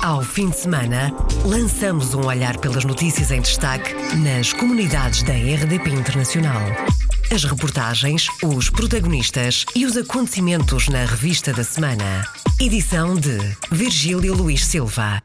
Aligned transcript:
Ao 0.00 0.22
fim 0.22 0.48
de 0.48 0.56
semana, 0.56 1.12
lançamos 1.44 2.14
um 2.14 2.24
olhar 2.24 2.56
pelas 2.58 2.84
notícias 2.84 3.32
em 3.32 3.40
destaque 3.40 3.92
nas 4.16 4.52
comunidades 4.52 5.24
da 5.24 5.32
RDP 5.32 5.90
Internacional. 5.90 6.62
As 7.32 7.42
reportagens, 7.42 8.28
os 8.44 8.70
protagonistas 8.70 9.66
e 9.74 9.84
os 9.84 9.96
acontecimentos 9.96 10.88
na 10.88 11.04
revista 11.04 11.52
da 11.52 11.64
semana. 11.64 12.24
Edição 12.60 13.16
de 13.16 13.38
Virgílio 13.72 14.34
Luís 14.36 14.64
Silva. 14.64 15.20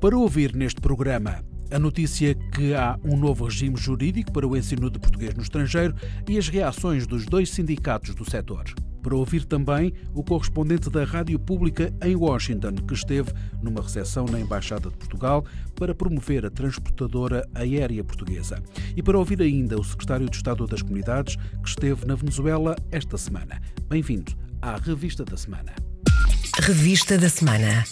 Para 0.00 0.16
ouvir 0.16 0.56
neste 0.56 0.80
programa 0.80 1.44
a 1.70 1.78
notícia 1.78 2.34
que 2.54 2.72
há 2.72 2.98
um 3.04 3.18
novo 3.18 3.44
regime 3.44 3.76
jurídico 3.76 4.32
para 4.32 4.48
o 4.48 4.56
ensino 4.56 4.90
de 4.90 4.98
português 4.98 5.34
no 5.34 5.42
estrangeiro 5.42 5.94
e 6.26 6.38
as 6.38 6.48
reações 6.48 7.06
dos 7.06 7.26
dois 7.26 7.50
sindicatos 7.50 8.14
do 8.14 8.28
setor 8.28 8.64
para 9.08 9.16
ouvir 9.16 9.46
também 9.46 9.94
o 10.12 10.22
correspondente 10.22 10.90
da 10.90 11.02
Rádio 11.02 11.38
Pública 11.38 11.90
em 12.04 12.14
Washington, 12.14 12.74
que 12.74 12.92
esteve 12.92 13.32
numa 13.62 13.80
recepção 13.80 14.26
na 14.26 14.38
Embaixada 14.38 14.90
de 14.90 14.96
Portugal 14.98 15.46
para 15.74 15.94
promover 15.94 16.44
a 16.44 16.50
transportadora 16.50 17.48
aérea 17.54 18.04
portuguesa. 18.04 18.62
E 18.94 19.02
para 19.02 19.18
ouvir 19.18 19.40
ainda 19.40 19.80
o 19.80 19.84
secretário 19.84 20.28
de 20.28 20.36
Estado 20.36 20.66
das 20.66 20.82
Comunidades, 20.82 21.36
que 21.36 21.68
esteve 21.70 22.04
na 22.04 22.16
Venezuela 22.16 22.76
esta 22.90 23.16
semana. 23.16 23.62
Bem-vindo 23.88 24.36
à 24.60 24.76
Revista 24.76 25.24
da 25.24 25.38
Semana. 25.38 25.87
Revista 26.60 27.16
da 27.16 27.28
Semana. 27.28 27.84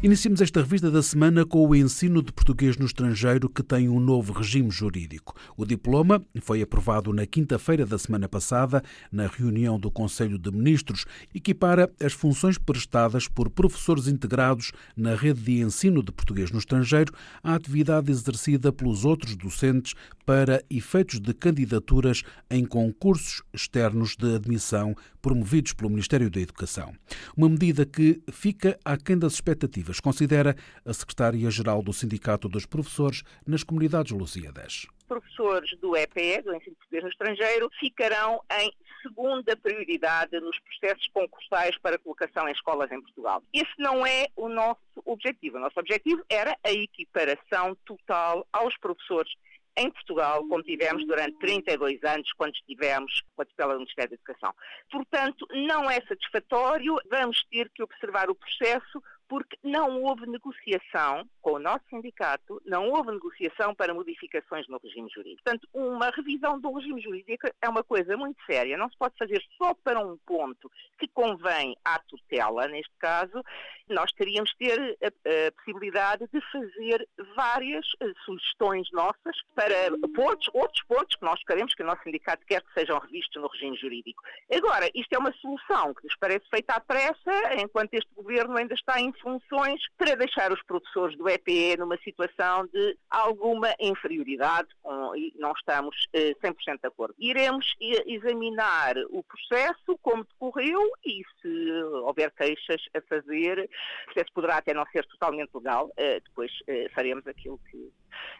Iniciamos 0.00 0.40
esta 0.40 0.60
revista 0.60 0.92
da 0.92 1.02
semana 1.02 1.44
com 1.44 1.66
o 1.66 1.74
ensino 1.74 2.22
de 2.22 2.32
português 2.32 2.76
no 2.76 2.86
estrangeiro 2.86 3.48
que 3.48 3.64
tem 3.64 3.88
um 3.88 3.98
novo 3.98 4.32
regime 4.32 4.70
jurídico. 4.70 5.34
O 5.56 5.66
diploma 5.66 6.24
foi 6.40 6.62
aprovado 6.62 7.12
na 7.12 7.26
quinta-feira 7.26 7.84
da 7.84 7.98
semana 7.98 8.28
passada 8.28 8.80
na 9.10 9.26
reunião 9.26 9.76
do 9.76 9.90
Conselho 9.90 10.38
de 10.38 10.52
Ministros, 10.52 11.04
equipara 11.34 11.90
as 12.00 12.12
funções 12.12 12.56
prestadas 12.56 13.26
por 13.26 13.50
professores 13.50 14.06
integrados 14.06 14.70
na 14.96 15.16
rede 15.16 15.40
de 15.40 15.60
ensino 15.62 16.00
de 16.00 16.12
português 16.12 16.52
no 16.52 16.60
estrangeiro 16.60 17.12
à 17.42 17.56
atividade 17.56 18.12
exercida 18.12 18.72
pelos 18.72 19.04
outros 19.04 19.34
docentes 19.34 19.94
para 20.24 20.62
efeitos 20.70 21.18
de 21.18 21.34
candidaturas 21.34 22.22
em 22.48 22.64
concursos 22.64 23.42
externos 23.52 24.14
de 24.14 24.36
admissão 24.36 24.94
promovidos 25.20 25.72
pelo 25.72 25.90
Ministério 25.90 26.30
da 26.30 26.40
Educação. 26.40 26.92
Uma 27.36 27.48
medida 27.48 27.84
que 27.84 27.97
fica 28.30 28.78
aquém 28.84 29.18
das 29.18 29.34
expectativas 29.34 30.00
considera 30.00 30.54
a 30.84 30.92
secretária-geral 30.92 31.82
do 31.82 31.92
Sindicato 31.92 32.48
dos 32.48 32.66
Professores 32.66 33.22
nas 33.46 33.62
Comunidades 33.62 34.12
Lusíadas 34.12 34.86
professores 35.08 35.70
do 35.80 35.96
EPE, 35.96 36.42
do 36.42 36.54
Ensino 36.54 36.76
Português 36.76 37.02
no 37.02 37.08
Estrangeiro, 37.08 37.70
ficarão 37.80 38.42
em 38.60 38.70
segunda 39.02 39.56
prioridade 39.56 40.38
nos 40.38 40.58
processos 40.60 41.08
concursais 41.08 41.76
para 41.78 41.98
colocação 41.98 42.48
em 42.48 42.52
escolas 42.52 42.92
em 42.92 43.00
Portugal. 43.00 43.42
Esse 43.52 43.72
não 43.78 44.06
é 44.06 44.26
o 44.36 44.48
nosso 44.48 44.78
objetivo. 45.04 45.56
O 45.56 45.60
nosso 45.60 45.80
objetivo 45.80 46.22
era 46.28 46.56
a 46.62 46.70
equiparação 46.70 47.76
total 47.86 48.46
aos 48.52 48.76
professores 48.76 49.32
em 49.78 49.90
Portugal, 49.90 50.44
como 50.48 50.62
tivemos 50.62 51.06
durante 51.06 51.38
32 51.38 52.02
anos, 52.04 52.32
quando 52.32 52.54
estivemos 52.54 53.22
com 53.34 53.42
a 53.42 53.44
tutela 53.44 53.74
do 53.74 53.80
Ministério 53.80 54.10
da 54.10 54.16
Educação. 54.16 54.54
Portanto, 54.90 55.46
não 55.52 55.88
é 55.90 56.00
satisfatório, 56.02 56.96
vamos 57.08 57.44
ter 57.50 57.70
que 57.70 57.82
observar 57.82 58.28
o 58.28 58.34
processo 58.34 59.02
porque 59.28 59.58
não 59.62 60.02
houve 60.02 60.26
negociação 60.26 61.28
com 61.40 61.52
o 61.52 61.58
nosso 61.58 61.84
sindicato, 61.90 62.60
não 62.64 62.88
houve 62.88 63.12
negociação 63.12 63.74
para 63.74 63.92
modificações 63.92 64.66
no 64.68 64.78
regime 64.78 65.08
jurídico. 65.10 65.42
Portanto, 65.44 65.68
uma 65.72 66.10
revisão 66.10 66.58
do 66.58 66.72
regime 66.72 67.00
jurídico 67.00 67.46
é 67.60 67.68
uma 67.68 67.84
coisa 67.84 68.16
muito 68.16 68.42
séria, 68.44 68.76
não 68.76 68.88
se 68.90 68.96
pode 68.96 69.16
fazer 69.18 69.42
só 69.58 69.74
para 69.74 70.00
um 70.00 70.16
ponto 70.26 70.70
que 70.98 71.06
convém 71.08 71.76
à 71.84 71.98
tutela, 72.00 72.66
neste 72.68 72.92
caso, 72.98 73.42
nós 73.88 74.10
teríamos 74.12 74.50
de 74.50 74.56
ter 74.56 74.98
a, 75.02 75.48
a 75.48 75.52
possibilidade 75.52 76.26
de 76.32 76.40
fazer 76.52 77.08
várias 77.36 77.86
uh, 77.94 78.14
sugestões 78.24 78.90
nossas 78.92 79.36
para 79.54 79.90
pontos, 80.14 80.48
outros 80.54 80.82
pontos 80.84 81.16
que 81.16 81.24
nós 81.24 81.42
queremos 81.44 81.74
que 81.74 81.82
o 81.82 81.86
nosso 81.86 82.02
sindicato 82.02 82.44
quer 82.46 82.62
que 82.62 82.72
sejam 82.72 82.98
revistos 82.98 83.40
no 83.40 83.48
regime 83.48 83.76
jurídico. 83.76 84.22
Agora, 84.52 84.90
isto 84.94 85.12
é 85.12 85.18
uma 85.18 85.32
solução 85.32 85.94
que 85.94 86.04
nos 86.04 86.16
parece 86.16 86.48
feita 86.48 86.74
à 86.74 86.80
pressa, 86.80 87.54
enquanto 87.60 87.94
este 87.94 88.12
governo 88.14 88.56
ainda 88.56 88.74
está 88.74 89.00
em 89.00 89.12
funções 89.20 89.80
para 89.96 90.14
deixar 90.14 90.52
os 90.52 90.62
professores 90.62 91.16
do 91.16 91.28
EPE 91.28 91.76
numa 91.78 91.96
situação 91.98 92.66
de 92.66 92.96
alguma 93.10 93.74
inferioridade 93.78 94.68
com, 94.82 95.14
e 95.16 95.32
não 95.36 95.52
estamos 95.52 95.96
eh, 96.12 96.34
100% 96.42 96.80
de 96.80 96.88
acordo. 96.88 97.14
Iremos 97.18 97.74
eh, 97.80 98.04
examinar 98.06 98.94
o 99.10 99.22
processo, 99.22 99.98
como 100.02 100.24
decorreu 100.24 100.80
e 101.04 101.22
se 101.40 101.72
houver 102.04 102.30
queixas 102.32 102.82
a 102.94 103.00
fazer, 103.02 103.60
o 103.60 104.04
processo 104.06 104.32
poderá 104.32 104.56
até 104.58 104.74
não 104.74 104.84
ser 104.86 105.06
totalmente 105.06 105.50
legal, 105.54 105.90
eh, 105.96 106.20
depois 106.20 106.50
eh, 106.66 106.88
faremos 106.94 107.26
aquilo 107.26 107.58
que 107.70 107.90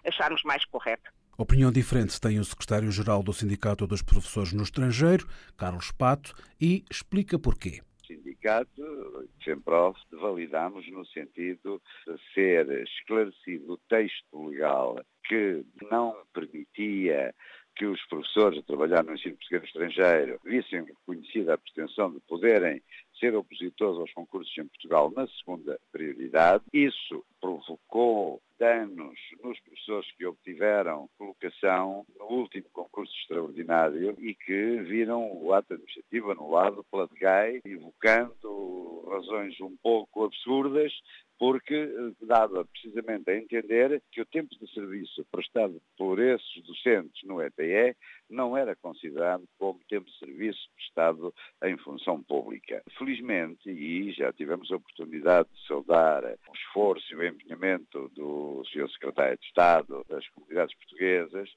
acharmos 0.07 0.43
mais 0.45 0.65
correto. 0.65 1.11
Opinião 1.37 1.71
diferente 1.71 2.21
tem 2.21 2.41
o 2.41 2.45
secretário-geral 2.45 3.23
do 3.23 3.33
Sindicato 3.33 3.87
dos 3.87 4.03
Professores 4.03 4.53
no 4.53 4.65
Estrangeiro, 4.65 5.29
Carlos 5.57 5.93
Pato, 5.93 6.35
e 6.61 6.85
explica 6.91 7.39
porquê 7.39 7.81
sindicato, 8.09 9.29
Semprof, 9.45 9.97
validamos 10.11 10.91
no 10.91 11.07
sentido 11.07 11.81
de 12.07 12.35
ser 12.35 12.69
esclarecido 12.83 13.75
o 13.75 13.79
texto 13.89 14.49
legal 14.49 15.01
que 15.29 15.65
não 15.91 16.17
permitia 16.33 17.35
que 17.77 17.87
os 17.87 18.05
professores 18.07 18.59
a 18.59 18.63
trabalhar 18.63 19.05
no 19.05 19.15
ensino 19.15 19.37
português 19.37 19.65
estrangeiro 19.65 20.41
vissem 20.45 20.83
reconhecida 20.83 21.55
a 21.55 21.59
pretensão 21.59 22.11
de 22.11 22.19
poderem 22.21 22.83
ser 23.21 23.37
opositores 23.37 24.01
aos 24.01 24.13
concursos 24.13 24.53
em 24.59 24.67
Portugal 24.67 25.13
na 25.15 25.29
segunda 25.29 25.79
prioridade. 25.93 26.65
Isso 26.73 27.25
provocou 27.41 28.43
danos 28.59 29.19
nos 29.43 29.59
professores 29.61 30.11
que 30.13 30.27
obtiveram 30.27 31.09
colocação 31.17 32.05
no 32.19 32.27
último 32.27 32.67
concurso 32.73 33.13
extraordinário 33.21 34.17
e 34.19 34.35
que 34.35 34.77
viram 34.83 35.31
o 35.33 35.53
ato 35.53 35.75
administrativo 35.75 36.33
anulado 36.33 36.85
pela 36.91 37.07
DGAI, 37.07 37.61
invocando 37.65 39.07
razões 39.09 39.59
um 39.61 39.77
pouco 39.83 40.25
absurdas, 40.25 40.93
porque 41.39 41.75
eh, 41.75 42.27
dava 42.27 42.65
precisamente 42.65 43.31
a 43.31 43.37
entender 43.37 44.03
que 44.11 44.21
o 44.21 44.27
tempo 44.27 44.55
de 44.59 44.73
serviço 44.73 45.25
prestado 45.31 45.81
por 45.97 46.19
esses 46.19 46.63
docentes 46.65 47.23
no 47.25 47.41
EPE 47.41 47.97
não 48.29 48.57
era 48.57 48.75
considerado 48.77 49.45
como 49.59 49.81
tempo 49.89 50.07
de 50.07 50.19
serviço 50.19 50.69
prestado 50.75 51.33
em 51.65 51.77
função 51.79 52.23
pública. 52.23 52.83
Felizmente, 52.99 53.71
e 53.71 54.13
já 54.13 54.33
tivemos 54.33 54.71
a 54.71 54.77
oportunidade 54.77 55.49
de 55.55 55.67
saudar 55.67 56.25
o 56.25 56.55
esforço 56.55 57.13
e 57.13 57.17
o 57.17 57.27
empenhamento 57.27 58.09
do 58.15 58.48
Sr. 58.73 58.89
Secretário 58.91 59.39
de 59.39 59.47
Estado 59.47 60.05
das 60.09 60.27
comunidades 60.31 60.75
portuguesas, 60.77 61.49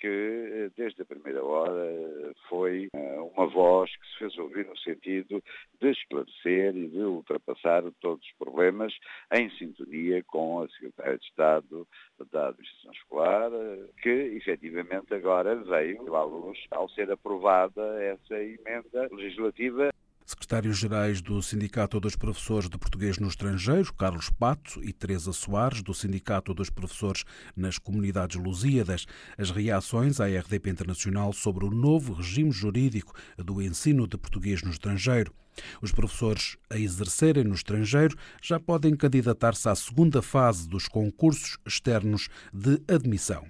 que 0.00 0.06
eh, 0.06 0.70
desde 0.76 1.02
a 1.02 1.04
primeira 1.04 1.44
hora 1.44 2.32
foi 2.48 2.88
eh, 2.92 3.20
uma 3.36 3.46
voz 3.46 3.90
que 3.96 4.06
se 4.06 4.18
fez 4.18 4.38
ouvir 4.38 4.66
no 4.66 4.76
sentido 4.78 5.42
de 5.80 5.90
esclarecer 5.90 6.76
e 6.76 6.88
de 6.88 6.98
ultrapassar 6.98 7.82
todos 8.00 8.24
os 8.24 8.32
problemas 8.38 8.92
em 9.32 9.50
sintonia 9.50 10.22
com 10.24 10.62
a 10.62 10.68
Secretaria 10.68 11.18
de 11.18 11.24
Estado 11.24 11.88
da 12.30 12.48
Administração 12.48 12.92
Escolar, 12.92 13.50
eh, 13.52 13.88
que 14.02 14.10
efetivamente 14.10 15.12
agora 15.14 15.56
veio 15.56 16.14
à 16.14 16.24
luz 16.24 16.58
ao 16.70 16.88
ser 16.90 17.10
aprovada 17.10 17.82
essa 18.02 18.40
emenda 18.40 19.08
legislativa 19.12 19.90
secretários-gerais 20.28 21.22
do 21.22 21.40
Sindicato 21.40 21.98
dos 21.98 22.14
Professores 22.14 22.68
de 22.68 22.76
Português 22.76 23.18
no 23.18 23.28
Estrangeiro, 23.28 23.94
Carlos 23.94 24.28
Pato 24.28 24.78
e 24.84 24.92
Teresa 24.92 25.32
Soares, 25.32 25.82
do 25.82 25.94
Sindicato 25.94 26.52
dos 26.52 26.68
Professores 26.68 27.24
nas 27.56 27.78
Comunidades 27.78 28.36
Lusíadas, 28.36 29.06
as 29.38 29.50
reações 29.50 30.20
à 30.20 30.26
RDP 30.26 30.68
Internacional 30.68 31.32
sobre 31.32 31.64
o 31.64 31.70
novo 31.70 32.12
regime 32.12 32.52
jurídico 32.52 33.14
do 33.38 33.62
ensino 33.62 34.06
de 34.06 34.18
português 34.18 34.62
no 34.62 34.70
estrangeiro. 34.70 35.32
Os 35.80 35.92
professores 35.92 36.56
a 36.70 36.78
exercerem 36.78 37.44
no 37.44 37.54
estrangeiro 37.54 38.16
já 38.42 38.58
podem 38.60 38.96
candidatar-se 38.96 39.68
à 39.68 39.74
segunda 39.74 40.20
fase 40.20 40.68
dos 40.68 40.88
concursos 40.88 41.56
externos 41.66 42.28
de 42.52 42.80
admissão. 42.88 43.44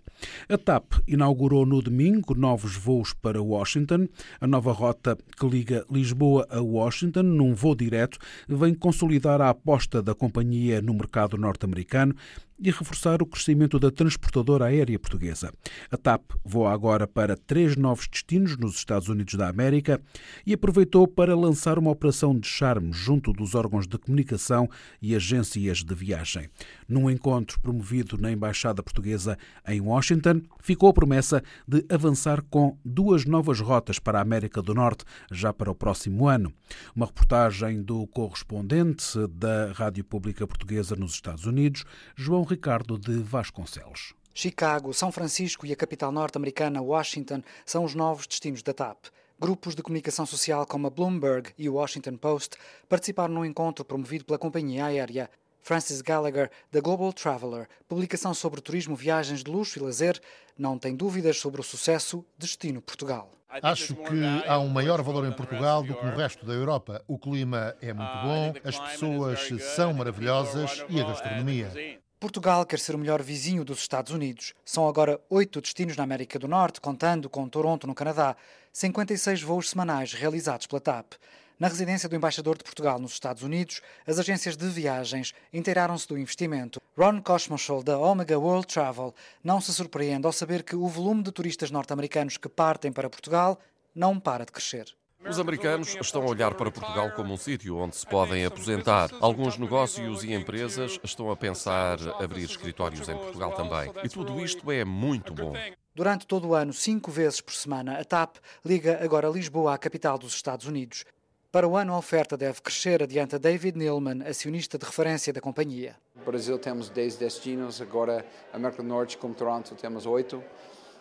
A 0.48 0.58
TAP 0.58 0.94
inaugurou 1.06 1.64
no 1.64 1.80
domingo 1.80 2.34
novos 2.34 2.76
voos 2.76 3.12
para 3.12 3.40
Washington. 3.40 4.08
A 4.40 4.46
nova 4.46 4.72
rota 4.72 5.16
que 5.36 5.46
liga 5.46 5.84
Lisboa 5.90 6.46
a 6.50 6.60
Washington, 6.60 7.22
num 7.22 7.54
voo 7.54 7.74
direto, 7.74 8.18
vem 8.48 8.74
consolidar 8.74 9.40
a 9.40 9.50
aposta 9.50 10.02
da 10.02 10.14
companhia 10.14 10.82
no 10.82 10.94
mercado 10.94 11.36
norte-americano 11.36 12.14
e 12.58 12.70
reforçar 12.70 13.22
o 13.22 13.26
crescimento 13.26 13.78
da 13.78 13.90
transportadora 13.90 14.66
aérea 14.66 14.98
portuguesa. 14.98 15.52
A 15.90 15.96
TAP 15.96 16.32
voa 16.44 16.72
agora 16.72 17.06
para 17.06 17.36
três 17.36 17.76
novos 17.76 18.08
destinos 18.08 18.56
nos 18.56 18.74
Estados 18.74 19.08
Unidos 19.08 19.34
da 19.34 19.48
América 19.48 20.00
e 20.44 20.52
aproveitou 20.52 21.06
para 21.06 21.36
lançar 21.36 21.78
uma 21.78 21.90
operação 21.90 22.38
de 22.38 22.48
charme 22.48 22.92
junto 22.92 23.32
dos 23.32 23.54
órgãos 23.54 23.86
de 23.86 23.96
comunicação 23.98 24.68
e 25.00 25.14
agências 25.14 25.84
de 25.84 25.94
viagem. 25.94 26.48
Num 26.88 27.08
encontro 27.08 27.60
promovido 27.60 28.18
na 28.18 28.32
Embaixada 28.32 28.82
Portuguesa 28.82 29.38
em 29.66 29.80
Washington, 29.80 30.42
ficou 30.60 30.88
a 30.88 30.92
promessa 30.92 31.42
de 31.66 31.84
avançar 31.88 32.42
com 32.50 32.76
duas 32.84 33.24
novas 33.24 33.60
rotas 33.60 33.98
para 33.98 34.18
a 34.18 34.22
América 34.22 34.60
do 34.60 34.74
Norte 34.74 35.04
já 35.30 35.52
para 35.52 35.70
o 35.70 35.74
próximo 35.74 36.26
ano. 36.26 36.52
Uma 36.94 37.06
reportagem 37.06 37.82
do 37.82 38.06
correspondente 38.08 39.18
da 39.30 39.72
Rádio 39.72 40.04
Pública 40.04 40.46
Portuguesa 40.46 40.96
nos 40.96 41.12
Estados 41.12 41.44
Unidos, 41.44 41.84
João 42.16 42.47
Ricardo 42.48 42.98
de 42.98 43.22
Vasconcelos. 43.22 44.14
Chicago, 44.32 44.94
São 44.94 45.12
Francisco 45.12 45.66
e 45.66 45.72
a 45.72 45.76
capital 45.76 46.10
norte-americana, 46.10 46.80
Washington, 46.80 47.42
são 47.66 47.84
os 47.84 47.94
novos 47.94 48.26
destinos 48.26 48.62
da 48.62 48.72
TAP. 48.72 49.08
Grupos 49.38 49.74
de 49.74 49.82
comunicação 49.82 50.24
social 50.24 50.64
como 50.64 50.86
a 50.86 50.90
Bloomberg 50.90 51.52
e 51.58 51.68
o 51.68 51.74
Washington 51.74 52.16
Post 52.16 52.56
participaram 52.88 53.34
num 53.34 53.44
encontro 53.44 53.84
promovido 53.84 54.24
pela 54.24 54.38
companhia 54.38 54.86
aérea. 54.86 55.30
Francis 55.60 56.00
Gallagher, 56.00 56.50
da 56.72 56.80
Global 56.80 57.12
Traveler, 57.12 57.68
publicação 57.86 58.32
sobre 58.32 58.62
turismo, 58.62 58.96
viagens 58.96 59.44
de 59.44 59.50
luxo 59.50 59.78
e 59.78 59.82
lazer, 59.82 60.18
não 60.56 60.78
tem 60.78 60.96
dúvidas 60.96 61.38
sobre 61.38 61.60
o 61.60 61.64
sucesso 61.64 62.24
Destino 62.38 62.80
Portugal. 62.80 63.30
Acho 63.62 63.94
que 63.94 64.46
há 64.46 64.58
um 64.58 64.68
maior 64.68 65.02
valor 65.02 65.26
em 65.26 65.32
Portugal 65.32 65.82
do 65.82 65.94
que 65.94 66.04
no 66.04 66.16
resto 66.16 66.46
da 66.46 66.54
Europa. 66.54 67.02
O 67.06 67.18
clima 67.18 67.76
é 67.82 67.92
muito 67.92 68.22
bom, 68.22 68.54
as 68.64 68.78
pessoas 68.78 69.48
são 69.74 69.92
maravilhosas 69.92 70.84
e 70.88 70.98
a 70.98 71.04
gastronomia. 71.04 71.70
Portugal 72.20 72.66
quer 72.66 72.80
ser 72.80 72.96
o 72.96 72.98
melhor 72.98 73.22
vizinho 73.22 73.64
dos 73.64 73.78
Estados 73.78 74.12
Unidos. 74.12 74.52
São 74.64 74.88
agora 74.88 75.20
oito 75.30 75.60
destinos 75.60 75.96
na 75.96 76.02
América 76.02 76.36
do 76.36 76.48
Norte, 76.48 76.80
contando 76.80 77.30
com 77.30 77.48
Toronto, 77.48 77.86
no 77.86 77.94
Canadá, 77.94 78.36
56 78.72 79.40
voos 79.42 79.70
semanais 79.70 80.14
realizados 80.14 80.66
pela 80.66 80.80
TAP. 80.80 81.12
Na 81.60 81.68
residência 81.68 82.08
do 82.08 82.16
embaixador 82.16 82.58
de 82.58 82.64
Portugal 82.64 82.98
nos 82.98 83.12
Estados 83.12 83.44
Unidos, 83.44 83.80
as 84.04 84.18
agências 84.18 84.56
de 84.56 84.66
viagens 84.68 85.32
inteiraram-se 85.52 86.08
do 86.08 86.18
investimento. 86.18 86.82
Ron 86.96 87.22
Cosmoshol, 87.22 87.84
da 87.84 87.96
Omega 87.96 88.36
World 88.36 88.66
Travel, 88.66 89.14
não 89.42 89.60
se 89.60 89.72
surpreende 89.72 90.26
ao 90.26 90.32
saber 90.32 90.64
que 90.64 90.74
o 90.74 90.88
volume 90.88 91.22
de 91.22 91.30
turistas 91.30 91.70
norte-americanos 91.70 92.36
que 92.36 92.48
partem 92.48 92.90
para 92.90 93.08
Portugal 93.08 93.60
não 93.94 94.18
para 94.18 94.44
de 94.44 94.50
crescer. 94.50 94.92
Os 95.26 95.38
americanos 95.38 95.96
estão 96.00 96.22
a 96.22 96.26
olhar 96.26 96.54
para 96.54 96.70
Portugal 96.70 97.10
como 97.10 97.34
um 97.34 97.36
sítio 97.36 97.76
onde 97.76 97.96
se 97.96 98.06
podem 98.06 98.44
aposentar. 98.44 99.10
Alguns 99.20 99.58
negócios 99.58 100.22
e 100.22 100.32
empresas 100.32 100.98
estão 101.02 101.30
a 101.30 101.36
pensar 101.36 101.98
abrir 102.22 102.44
escritórios 102.44 103.08
em 103.08 103.16
Portugal 103.16 103.52
também. 103.52 103.92
E 104.04 104.08
tudo 104.08 104.40
isto 104.40 104.70
é 104.70 104.84
muito 104.84 105.34
bom. 105.34 105.52
Durante 105.94 106.26
todo 106.26 106.48
o 106.48 106.54
ano, 106.54 106.72
cinco 106.72 107.10
vezes 107.10 107.40
por 107.40 107.52
semana, 107.52 107.98
a 107.98 108.04
TAP 108.04 108.36
liga 108.64 109.00
agora 109.02 109.28
Lisboa 109.28 109.74
à 109.74 109.78
capital 109.78 110.16
dos 110.16 110.32
Estados 110.34 110.66
Unidos. 110.66 111.04
Para 111.50 111.66
o 111.66 111.76
ano, 111.76 111.94
a 111.94 111.98
oferta 111.98 112.36
deve 112.36 112.60
crescer, 112.60 113.02
adianta 113.02 113.38
David 113.38 113.76
Neilman, 113.76 114.22
acionista 114.22 114.78
de 114.78 114.86
referência 114.86 115.32
da 115.32 115.40
companhia. 115.40 115.96
No 116.14 116.24
Brasil 116.24 116.58
temos 116.58 116.88
10 116.88 117.16
destinos, 117.16 117.80
agora 117.80 118.24
América 118.52 118.82
do 118.82 118.88
Norte, 118.88 119.18
como 119.18 119.34
Toronto, 119.34 119.74
temos 119.74 120.06
8. 120.06 120.42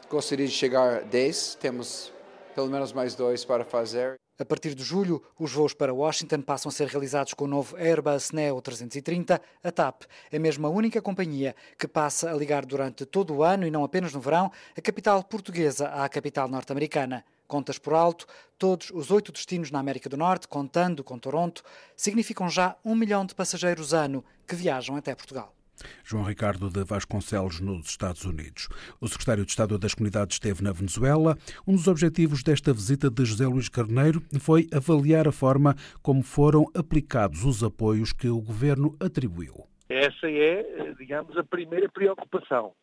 Gostaria 0.09 0.47
de 0.47 0.53
chegar 0.53 0.97
a 0.97 0.99
10, 1.01 1.55
temos 1.55 2.11
pelo 2.57 2.71
menos 2.71 2.91
mais 2.91 3.13
dois 3.13 3.45
para 3.45 3.63
fazer. 3.63 4.15
A 4.39 4.43
partir 4.43 4.73
de 4.73 4.83
julho, 4.83 5.21
os 5.39 5.53
voos 5.53 5.75
para 5.75 5.93
Washington 5.93 6.41
passam 6.41 6.69
a 6.69 6.71
ser 6.71 6.87
realizados 6.87 7.35
com 7.35 7.45
o 7.45 7.47
novo 7.47 7.77
Airbus 7.77 8.31
Neo 8.31 8.59
330. 8.59 9.39
A 9.63 9.71
TAP 9.71 10.05
é 10.31 10.39
mesmo 10.39 10.65
a 10.65 10.69
única 10.71 10.99
companhia 10.99 11.55
que 11.77 11.87
passa 11.87 12.31
a 12.31 12.33
ligar 12.33 12.65
durante 12.65 13.05
todo 13.05 13.35
o 13.35 13.43
ano 13.43 13.67
e 13.67 13.69
não 13.69 13.83
apenas 13.83 14.11
no 14.11 14.19
verão 14.19 14.51
a 14.75 14.81
capital 14.81 15.23
portuguesa 15.23 15.89
à 15.89 16.09
capital 16.09 16.47
norte-americana. 16.47 17.23
Contas 17.47 17.77
por 17.77 17.93
alto, 17.93 18.25
todos 18.57 18.89
os 18.89 19.11
oito 19.11 19.31
destinos 19.31 19.69
na 19.69 19.79
América 19.79 20.09
do 20.09 20.17
Norte, 20.17 20.47
contando 20.47 21.03
com 21.03 21.19
Toronto, 21.19 21.61
significam 21.95 22.49
já 22.49 22.75
um 22.83 22.95
milhão 22.95 23.23
de 23.23 23.35
passageiros 23.35 23.93
ano 23.93 24.25
que 24.47 24.55
viajam 24.55 24.95
até 24.95 25.13
Portugal. 25.13 25.56
João 26.03 26.23
Ricardo 26.23 26.69
de 26.69 26.83
Vasconcelos, 26.83 27.59
nos 27.59 27.87
Estados 27.87 28.25
Unidos. 28.25 28.67
O 28.99 29.07
secretário 29.07 29.45
de 29.45 29.51
Estado 29.51 29.77
das 29.77 29.93
Comunidades 29.93 30.35
esteve 30.35 30.63
na 30.63 30.71
Venezuela. 30.71 31.37
Um 31.67 31.73
dos 31.73 31.87
objetivos 31.87 32.43
desta 32.43 32.73
visita 32.73 33.09
de 33.09 33.25
José 33.25 33.45
Luís 33.45 33.69
Carneiro 33.69 34.21
foi 34.39 34.67
avaliar 34.73 35.27
a 35.27 35.31
forma 35.31 35.75
como 36.01 36.23
foram 36.23 36.65
aplicados 36.75 37.43
os 37.43 37.63
apoios 37.63 38.13
que 38.13 38.27
o 38.27 38.41
governo 38.41 38.95
atribuiu. 38.99 39.67
Essa 39.89 40.29
é, 40.29 40.93
digamos, 40.97 41.37
a 41.37 41.43
primeira 41.43 41.89
preocupação, 41.89 42.73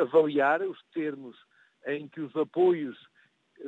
avaliar 0.00 0.60
os 0.62 0.78
termos 0.92 1.34
em 1.86 2.08
que 2.08 2.20
os 2.20 2.34
apoios 2.36 2.96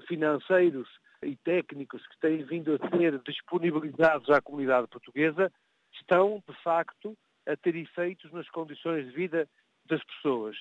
financeiros 0.07 0.89
e 1.23 1.37
técnicos 1.37 2.07
que 2.07 2.21
têm 2.21 2.45
vindo 2.45 2.75
a 2.75 2.91
ser 2.91 3.19
disponibilizados 3.27 4.29
à 4.31 4.41
comunidade 4.41 4.87
portuguesa 4.89 5.51
estão, 5.95 6.43
de 6.47 6.55
facto, 6.63 7.17
a 7.47 7.57
ter 7.57 7.77
efeitos 7.77 8.31
nas 8.33 8.49
condições 8.51 9.07
de 9.07 9.13
vida 9.13 9.49
das 9.87 10.03
pessoas. 10.05 10.57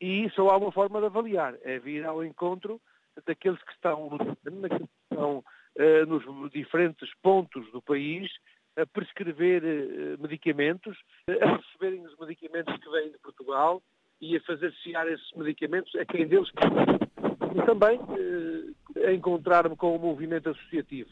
E 0.00 0.30
só 0.30 0.48
há 0.50 0.56
uma 0.56 0.72
forma 0.72 1.00
de 1.00 1.06
avaliar, 1.06 1.54
é 1.62 1.78
vir 1.78 2.04
ao 2.04 2.24
encontro 2.24 2.80
daqueles 3.26 3.60
que 3.62 3.72
estão, 3.72 4.16
daqueles 4.42 4.88
que 4.88 5.12
estão 5.12 5.38
uh, 5.38 6.06
nos 6.06 6.52
diferentes 6.52 7.10
pontos 7.22 7.70
do 7.72 7.82
país 7.82 8.30
a 8.76 8.86
prescrever 8.86 9.62
uh, 9.64 10.22
medicamentos, 10.22 10.96
uh, 11.28 11.44
a 11.44 11.56
receberem 11.56 12.06
os 12.06 12.16
medicamentos 12.18 12.76
que 12.76 12.90
vêm 12.90 13.10
de 13.10 13.18
Portugal 13.18 13.82
e 14.20 14.36
a 14.36 14.40
fazer 14.42 14.72
chegar 14.84 15.08
esses 15.08 15.32
medicamentos 15.32 15.94
a 15.96 16.04
quem 16.04 16.26
deles 16.26 16.48
e 17.54 17.66
também 17.66 18.00
encontrar-me 19.14 19.76
com 19.76 19.94
o 19.94 19.98
movimento 19.98 20.50
associativo. 20.50 21.10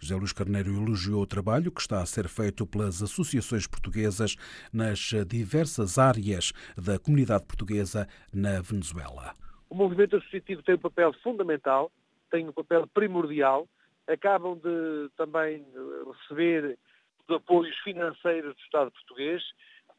José 0.00 0.14
Luís 0.14 0.32
Carneiro 0.32 0.70
elogiou 0.70 1.22
o 1.22 1.26
trabalho 1.26 1.72
que 1.72 1.80
está 1.80 2.00
a 2.00 2.06
ser 2.06 2.28
feito 2.28 2.66
pelas 2.66 3.02
associações 3.02 3.66
portuguesas 3.66 4.36
nas 4.72 4.98
diversas 5.26 5.98
áreas 5.98 6.52
da 6.76 6.98
comunidade 6.98 7.44
portuguesa 7.46 8.08
na 8.32 8.60
Venezuela. 8.60 9.34
O 9.68 9.74
movimento 9.74 10.16
associativo 10.16 10.62
tem 10.62 10.74
um 10.76 10.78
papel 10.78 11.12
fundamental, 11.22 11.90
tem 12.30 12.48
um 12.48 12.52
papel 12.52 12.86
primordial, 12.86 13.68
acabam 14.06 14.56
de 14.56 15.10
também 15.16 15.64
receber 16.06 16.78
os 17.26 17.36
apoios 17.36 17.76
financeiros 17.78 18.54
do 18.54 18.60
Estado 18.60 18.90
português 18.92 19.42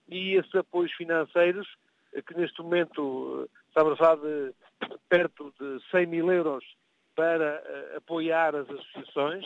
e 0.08 0.36
esses 0.36 0.54
apoios 0.56 0.92
financeiros, 0.94 1.68
que 2.28 2.38
neste 2.38 2.62
momento 2.62 3.50
estamos 3.68 3.94
a 3.94 3.96
falar 3.98 4.16
de 4.18 4.54
perto 5.10 5.54
de 5.60 5.80
100 5.92 6.06
mil 6.06 6.32
euros 6.32 6.64
para 7.16 7.62
uh, 7.64 7.98
apoiar 7.98 8.56
as 8.56 8.70
associações 8.70 9.46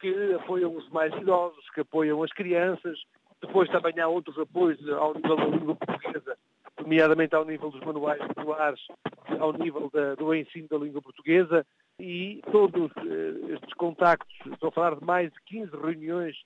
que 0.00 0.34
apoiam 0.34 0.74
os 0.74 0.88
mais 0.90 1.12
idosos, 1.14 1.68
que 1.70 1.80
apoiam 1.80 2.22
as 2.22 2.32
crianças. 2.32 2.98
Depois 3.40 3.68
também 3.70 3.98
há 4.00 4.08
outros 4.08 4.38
apoios 4.38 4.78
ao 4.90 5.14
nível 5.14 5.36
da 5.36 5.44
língua 5.44 5.76
portuguesa, 5.76 6.38
nomeadamente 6.80 7.34
ao 7.34 7.44
nível 7.44 7.70
dos 7.70 7.80
manuais 7.80 8.20
escolares, 8.22 8.80
ao 9.38 9.52
nível 9.52 9.90
da, 9.92 10.14
do 10.14 10.34
ensino 10.34 10.68
da 10.68 10.78
língua 10.78 11.02
portuguesa. 11.02 11.66
E 11.98 12.42
todos 12.52 12.90
uh, 12.92 13.52
estes 13.54 13.74
contactos, 13.74 14.34
estou 14.52 14.68
a 14.68 14.72
falar 14.72 14.96
de 14.96 15.04
mais 15.04 15.32
de 15.32 15.40
15 15.46 15.70
reuniões 15.76 16.36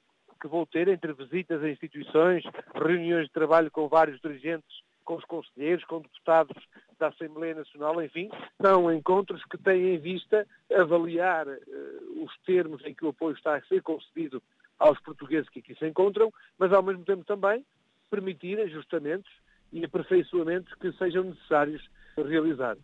que 0.41 0.49
vou 0.49 0.65
ter 0.65 0.89
entre 0.89 1.13
visitas 1.13 1.63
a 1.63 1.69
instituições, 1.69 2.43
reuniões 2.75 3.27
de 3.27 3.33
trabalho 3.33 3.71
com 3.71 3.89
vários 3.89 4.19
dirigentes 4.21 4.81
com 5.05 5.17
os 5.17 5.25
conselheiros, 5.25 5.85
com 5.85 6.01
deputados 6.01 6.57
da 6.99 7.09
Assembleia 7.09 7.55
Nacional, 7.55 8.03
enfim, 8.03 8.31
são 8.61 8.93
encontros 8.93 9.43
que 9.45 9.59
têm 9.59 9.95
em 9.95 9.99
vista 9.99 10.47
avaliar 10.75 11.49
uh, 11.49 12.25
os 12.25 12.37
termos 12.45 12.85
em 12.85 12.95
que 12.95 13.05
o 13.05 13.09
apoio 13.09 13.35
está 13.35 13.57
a 13.57 13.63
ser 13.63 13.83
concedido 13.83 14.43
aos 14.79 15.01
portugueses 15.01 15.49
que 15.49 15.61
aqui 15.61 15.75
se 15.75 15.87
encontram, 15.87 16.33
mas 16.59 16.73
ao 16.73 16.83
mesmo 16.83 17.05
tempo 17.05 17.25
também 17.25 17.65
permitir 18.11 18.59
ajustamentos 18.61 19.31
e 19.73 19.85
aperfeiçoamentos 19.85 20.75
que 20.75 20.93
sejam 20.93 21.25
necessários 21.25 21.89
realizar. 22.17 22.77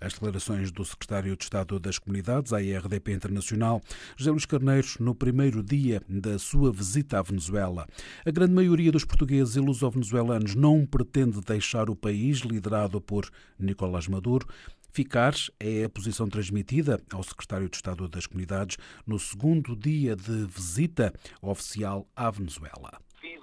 As 0.00 0.14
declarações 0.14 0.72
do 0.72 0.84
secretário 0.84 1.36
de 1.36 1.44
Estado 1.44 1.78
das 1.78 1.98
Comunidades, 1.98 2.52
à 2.52 2.60
IRDP 2.60 3.12
Internacional, 3.12 3.80
José 4.16 4.30
Luís 4.30 4.44
Carneiros, 4.44 4.98
no 4.98 5.14
primeiro 5.14 5.62
dia 5.62 6.02
da 6.08 6.38
sua 6.38 6.72
visita 6.72 7.18
à 7.18 7.22
Venezuela. 7.22 7.86
A 8.26 8.30
grande 8.30 8.52
maioria 8.52 8.90
dos 8.90 9.04
portugueses 9.04 9.54
e 9.54 9.60
luso-venezuelanos 9.60 10.54
não 10.54 10.84
pretende 10.84 11.40
deixar 11.40 11.88
o 11.88 11.96
país 11.96 12.38
liderado 12.38 13.00
por 13.00 13.30
Nicolás 13.58 14.08
Maduro. 14.08 14.46
Ficar 14.90 15.34
é 15.58 15.84
a 15.84 15.88
posição 15.88 16.28
transmitida 16.28 17.00
ao 17.10 17.22
secretário 17.22 17.68
de 17.68 17.76
Estado 17.76 18.08
das 18.08 18.26
Comunidades 18.26 18.76
no 19.06 19.18
segundo 19.18 19.74
dia 19.74 20.14
de 20.14 20.44
visita 20.46 21.12
oficial 21.40 22.06
à 22.14 22.30
Venezuela 22.30 22.98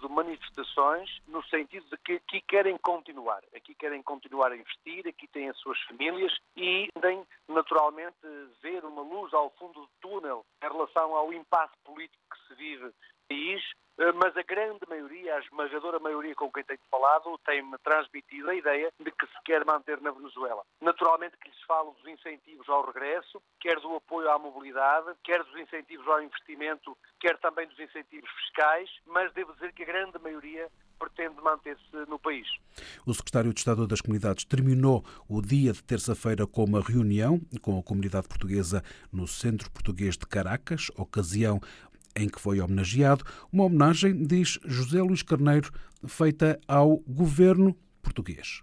manifestações 0.07 1.09
no 1.27 1.43
sentido 1.45 1.85
de 1.89 1.97
que 1.97 2.13
aqui 2.13 2.41
querem 2.41 2.77
continuar, 2.77 3.41
aqui 3.55 3.73
querem 3.75 4.01
continuar 4.03 4.51
a 4.51 4.57
investir, 4.57 5.07
aqui 5.07 5.27
têm 5.27 5.49
as 5.49 5.57
suas 5.57 5.79
famílias 5.81 6.31
e 6.55 6.87
têm 7.01 7.25
naturalmente 7.47 8.15
ver 8.61 8.85
uma 8.85 9.01
luz 9.01 9.33
ao 9.33 9.49
fundo 9.51 9.81
do 9.81 9.89
túnel 9.99 10.45
em 10.63 10.67
relação 10.67 11.15
ao 11.15 11.33
impasse 11.33 11.73
político 11.83 12.23
que 12.31 12.47
se 12.47 12.55
vive 12.55 12.93
país, 13.29 13.61
eh, 13.99 14.11
mas 14.13 14.35
a 14.35 14.41
grande 14.41 14.79
maioria, 14.89 15.35
a 15.35 15.39
esmagadora 15.39 15.99
maioria 15.99 16.33
com 16.33 16.51
quem 16.51 16.63
tenho 16.63 16.79
falado, 16.89 17.37
tem-me 17.45 17.77
transmitido 17.83 18.49
a 18.49 18.55
ideia 18.55 18.91
de 18.99 19.11
que 19.11 19.27
se 19.27 19.43
quer 19.45 19.63
manter 19.65 20.01
na 20.01 20.11
Venezuela. 20.11 20.63
Naturalmente 20.81 21.37
que 21.37 21.49
lhes 21.49 21.61
falo 21.67 21.91
dos 21.91 22.07
incentivos 22.07 22.67
ao 22.67 22.85
regresso, 22.87 23.41
quer 23.59 23.79
do 23.79 23.95
apoio 23.95 24.29
à 24.31 24.39
mobilidade, 24.39 25.15
quer 25.23 25.43
dos 25.43 25.55
incentivos 25.55 26.07
ao 26.07 26.21
investimento, 26.23 26.97
quer 27.19 27.37
também 27.37 27.67
dos 27.67 27.79
incentivos 27.79 28.29
fiscais, 28.31 28.89
mas 29.05 29.31
devo 29.33 29.53
dizer 29.53 29.71
que 29.73 29.83
a 29.83 29.85
grande 29.85 30.17
maioria 30.19 30.67
pretende 30.99 31.41
manter-se 31.41 31.95
no 32.09 32.19
país. 32.19 32.45
O 33.05 33.13
secretário 33.13 33.53
de 33.53 33.59
Estado 33.59 33.87
das 33.87 34.01
Comunidades 34.01 34.43
terminou 34.43 35.03
o 35.27 35.41
dia 35.41 35.71
de 35.71 35.81
terça-feira 35.81 36.45
com 36.45 36.65
uma 36.65 36.81
reunião 36.81 37.39
com 37.61 37.79
a 37.79 37.83
comunidade 37.83 38.27
portuguesa 38.27 38.83
no 39.11 39.25
Centro 39.25 39.71
Português 39.71 40.17
de 40.17 40.27
Caracas, 40.27 40.87
ocasião 40.97 41.59
em 42.19 42.27
que 42.27 42.39
foi 42.39 42.59
homenageado, 42.59 43.23
uma 43.51 43.63
homenagem, 43.63 44.23
diz 44.23 44.59
José 44.65 45.01
Luís 45.01 45.23
Carneiro, 45.23 45.71
feita 46.07 46.59
ao 46.67 46.97
governo 47.07 47.73
português. 48.03 48.61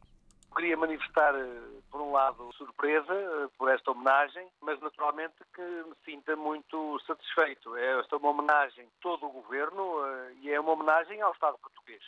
Queria 0.54 0.76
manifestar, 0.76 1.34
eh, 1.34 1.60
por 1.90 2.00
um 2.00 2.12
lado, 2.12 2.50
surpresa 2.54 3.12
eh, 3.12 3.48
por 3.58 3.70
esta 3.70 3.90
homenagem, 3.90 4.46
mas 4.62 4.80
naturalmente 4.80 5.34
que 5.54 5.62
me 5.62 5.94
sinta 6.04 6.36
muito 6.36 6.98
satisfeito. 7.06 7.76
Esta 7.76 8.16
é 8.16 8.18
uma 8.18 8.30
homenagem 8.30 8.84
a 8.84 9.02
todo 9.02 9.26
o 9.26 9.30
governo 9.30 9.82
eh, 10.06 10.32
e 10.42 10.50
é 10.50 10.60
uma 10.60 10.72
homenagem 10.72 11.20
ao 11.20 11.32
Estado 11.32 11.58
português 11.58 12.02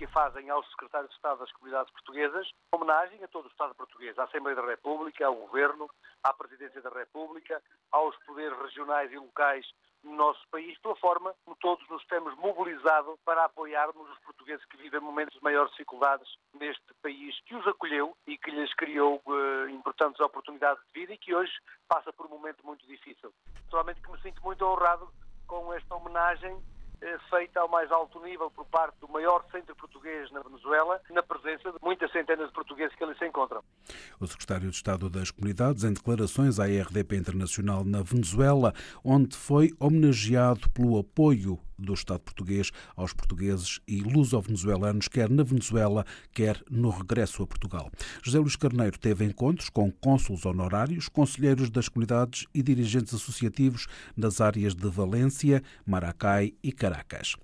que 0.00 0.04
a 0.04 0.08
fazem 0.08 0.50
ao 0.50 0.64
Secretário 0.64 1.08
de 1.08 1.14
Estado 1.14 1.38
das 1.38 1.52
Comunidades 1.52 1.92
Portuguesas, 1.92 2.50
homenagem 2.72 3.22
a 3.22 3.28
todo 3.28 3.44
o 3.44 3.50
Estado 3.50 3.74
português, 3.74 4.18
à 4.18 4.24
Assembleia 4.24 4.56
da 4.56 4.66
República, 4.66 5.26
ao 5.26 5.34
Governo, 5.34 5.88
à 6.24 6.32
Presidência 6.34 6.82
da 6.82 6.90
República, 6.90 7.62
aos 7.92 8.16
poderes 8.24 8.58
regionais 8.58 9.12
e 9.12 9.16
locais 9.16 9.64
no 10.02 10.14
nosso 10.16 10.40
país, 10.50 10.76
pela 10.80 10.96
forma 10.96 11.34
como 11.44 11.56
todos 11.60 11.88
nos 11.88 12.04
temos 12.06 12.34
mobilizado 12.36 13.18
para 13.24 13.44
apoiarmos 13.44 14.10
os 14.10 14.18
portugueses 14.20 14.64
que 14.66 14.76
vivem 14.76 15.00
momentos 15.00 15.34
de 15.34 15.42
maiores 15.42 15.70
dificuldades 15.72 16.28
neste 16.54 16.92
país 17.00 17.38
que 17.46 17.54
os 17.54 17.66
acolheu 17.66 18.16
e 18.26 18.36
que 18.38 18.50
lhes 18.50 18.74
criou 18.74 19.22
uh, 19.26 19.68
importantes 19.68 20.20
oportunidades 20.20 20.82
de 20.86 21.00
vida 21.00 21.12
e 21.12 21.18
que 21.18 21.34
hoje 21.34 21.52
passa 21.86 22.12
por 22.12 22.26
um 22.26 22.30
momento 22.30 22.66
muito 22.66 22.84
difícil. 22.86 23.32
Naturalmente 23.64 24.00
que 24.00 24.10
me 24.10 24.20
sinto 24.20 24.42
muito 24.42 24.64
honrado 24.64 25.08
com 25.46 25.72
esta 25.72 25.94
homenagem 25.94 26.60
feita 27.28 27.60
ao 27.60 27.68
mais 27.68 27.90
alto 27.90 28.20
nível 28.20 28.50
por 28.50 28.66
parte 28.66 28.98
do 29.00 29.08
maior 29.08 29.44
centro 29.50 29.74
português 29.76 30.30
na 30.32 30.40
Venezuela, 30.40 31.00
na 31.10 31.22
presença 31.22 31.72
de 31.72 31.78
muitas 31.82 32.10
centenas 32.12 32.48
de 32.48 32.54
portugueses 32.54 32.94
que 32.96 33.04
ali 33.04 33.16
se 33.18 33.26
encontram. 33.26 33.62
O 34.20 34.26
secretário 34.26 34.68
de 34.70 34.76
Estado 34.76 35.08
das 35.08 35.30
Comunidades, 35.30 35.84
em 35.84 35.92
declarações 35.92 36.58
à 36.58 36.64
RDP 36.64 37.16
Internacional 37.16 37.84
na 37.84 38.02
Venezuela, 38.02 38.74
onde 39.04 39.36
foi 39.36 39.70
homenageado 39.78 40.68
pelo 40.70 40.98
apoio 40.98 41.58
do 41.80 41.94
Estado 41.94 42.20
português 42.20 42.70
aos 42.96 43.12
portugueses 43.12 43.80
e 43.86 44.00
luso-venezuelanos, 44.00 45.08
quer 45.08 45.28
na 45.30 45.42
Venezuela, 45.42 46.04
quer 46.32 46.62
no 46.70 46.90
regresso 46.90 47.42
a 47.42 47.46
Portugal. 47.46 47.90
José 48.22 48.38
Luís 48.38 48.56
Carneiro 48.56 48.98
teve 48.98 49.24
encontros 49.24 49.68
com 49.68 49.90
cônsules 49.90 50.44
honorários, 50.44 51.08
conselheiros 51.08 51.70
das 51.70 51.88
comunidades 51.88 52.46
e 52.54 52.62
dirigentes 52.62 53.14
associativos 53.14 53.86
das 54.16 54.40
áreas 54.40 54.74
de 54.74 54.88
Valência, 54.88 55.62
Maracai 55.86 56.54
e 56.62 56.72
Caracas. 56.72 57.36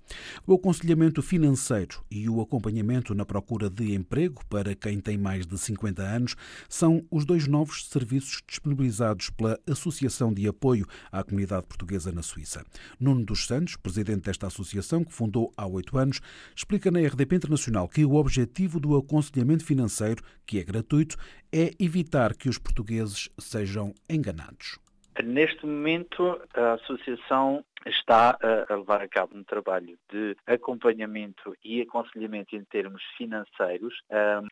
O 0.45 0.53
aconselhamento 0.53 1.21
financeiro 1.21 2.03
e 2.09 2.29
o 2.29 2.41
acompanhamento 2.41 3.13
na 3.13 3.25
procura 3.25 3.69
de 3.69 3.93
emprego 3.93 4.45
para 4.47 4.75
quem 4.75 4.99
tem 4.99 5.17
mais 5.17 5.45
de 5.45 5.57
50 5.57 6.01
anos 6.01 6.35
são 6.69 7.05
os 7.11 7.25
dois 7.25 7.47
novos 7.47 7.85
serviços 7.87 8.41
disponibilizados 8.47 9.29
pela 9.29 9.59
Associação 9.67 10.33
de 10.33 10.47
Apoio 10.47 10.85
à 11.11 11.23
Comunidade 11.23 11.67
Portuguesa 11.67 12.11
na 12.11 12.21
Suíça. 12.21 12.63
Nuno 12.99 13.25
dos 13.25 13.45
Santos, 13.45 13.75
presidente 13.75 14.26
desta 14.27 14.47
associação, 14.47 15.03
que 15.03 15.13
fundou 15.13 15.51
há 15.57 15.65
oito 15.65 15.97
anos, 15.97 16.19
explica 16.55 16.91
na 16.91 16.99
RDP 16.99 17.35
Internacional 17.35 17.87
que 17.87 18.05
o 18.05 18.15
objetivo 18.15 18.79
do 18.79 18.95
aconselhamento 18.95 19.65
financeiro, 19.65 20.23
que 20.45 20.59
é 20.59 20.63
gratuito, 20.63 21.17
é 21.51 21.73
evitar 21.79 22.35
que 22.35 22.49
os 22.49 22.57
portugueses 22.57 23.29
sejam 23.39 23.93
enganados. 24.09 24.77
Neste 25.23 25.65
momento, 25.65 26.39
a 26.53 26.73
associação 26.73 27.63
está 27.85 28.37
a, 28.41 28.75
levar 28.75 29.01
a 29.01 29.07
cabo 29.07 29.37
um 29.37 29.43
trabalho 29.43 29.97
de 30.11 30.35
acompanhamento 30.45 31.55
e 31.63 31.81
aconselhamento 31.81 32.55
em 32.55 32.63
termos 32.65 33.01
financeiros, 33.17 33.93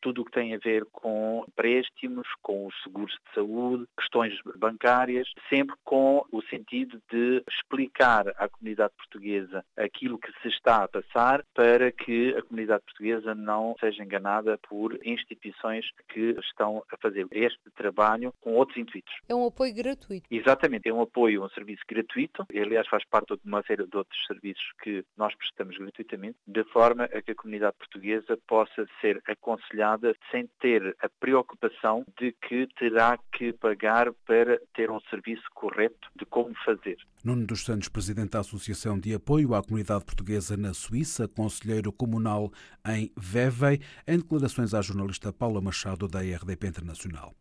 tudo 0.02 0.22
o 0.22 0.26
que 0.26 0.32
tem 0.32 0.54
a 0.54 0.60
ver 0.60 0.86
com 0.92 1.44
empréstimos, 1.48 2.28
com 2.42 2.68
os 2.68 2.76
seguros 2.84 3.12
de 3.12 3.34
saúde, 3.34 3.86
questões 3.98 4.34
bancárias, 4.58 5.28
sempre 5.50 5.76
com 5.84 6.26
o 6.32 6.42
sentido 6.44 7.02
de 7.12 7.44
explicar 7.50 8.28
à 8.38 8.48
comunidade 8.48 8.94
portuguesa 8.98 9.64
aquilo 9.78 10.18
que 10.18 10.32
se 10.42 10.50
está 10.50 10.84
a 10.84 10.88
passar 10.88 11.44
para 11.54 11.92
que 11.92 12.36
a 12.38 12.42
comunidade 12.42 12.84
portuguesa 12.84 13.34
não 13.36 13.76
seja 13.80 14.04
enganada 14.04 14.58
por 14.70 14.98
instituições 15.06 15.86
que 16.10 16.36
estão 16.40 16.84
a 16.92 16.98
fazer 16.98 17.28
este 17.32 17.60
trabalho 17.76 18.34
com 18.42 18.54
outros 18.54 18.78
intuitos. 18.78 19.14
É 19.28 19.36
um 19.36 19.48
apoio 19.48 19.74
gratuito. 19.74 20.26
Exatamente, 20.30 20.55
é 20.86 20.94
um 20.94 21.02
apoio, 21.02 21.44
um 21.44 21.50
serviço 21.50 21.82
gratuito, 21.88 22.46
aliás 22.50 22.88
faz 22.88 23.04
parte 23.06 23.36
de 23.36 23.42
uma 23.46 23.64
série 23.64 23.86
de 23.86 23.98
outros 23.98 24.26
serviços 24.26 24.64
que 24.84 25.04
nós 25.18 25.34
prestamos 25.36 25.78
gratuitamente, 25.78 26.38
de 26.48 26.64
forma 26.66 27.06
a 27.06 27.22
que 27.22 27.32
a 27.32 27.36
comunidade 27.36 27.76
portuguesa 27.78 28.38
possa 28.48 28.86
ser 29.02 29.22
aconselhada 29.28 30.16
sem 30.32 30.50
ter 30.60 30.96
a 31.02 31.10
preocupação 31.20 32.06
de 32.20 32.34
que 32.48 32.68
terá 32.78 33.18
que 33.32 33.54
pagar 33.54 34.12
para 34.26 34.60
ter 34.74 34.92
um 34.92 35.00
serviço 35.10 35.44
correto 35.54 36.10
de 36.16 36.26
como 36.26 36.54
fazer. 36.64 36.98
Nuno 37.24 37.48
dos 37.48 37.66
Santos, 37.66 37.90
presidente 37.90 38.32
da 38.32 38.42
Associação 38.42 39.00
de 39.00 39.14
Apoio 39.14 39.56
à 39.56 39.64
Comunidade 39.64 40.06
Portuguesa 40.06 40.56
na 40.56 40.74
Suíça, 40.74 41.28
conselheiro 41.28 41.92
comunal 41.92 42.52
em 42.88 43.12
Vevey, 43.18 43.82
em 44.08 44.20
declarações 44.20 44.74
à 44.76 44.82
jornalista 44.82 45.34
Paula 45.34 45.60
Machado 45.60 46.08
da 46.08 46.20
RDP 46.20 46.68
Internacional. 46.68 47.34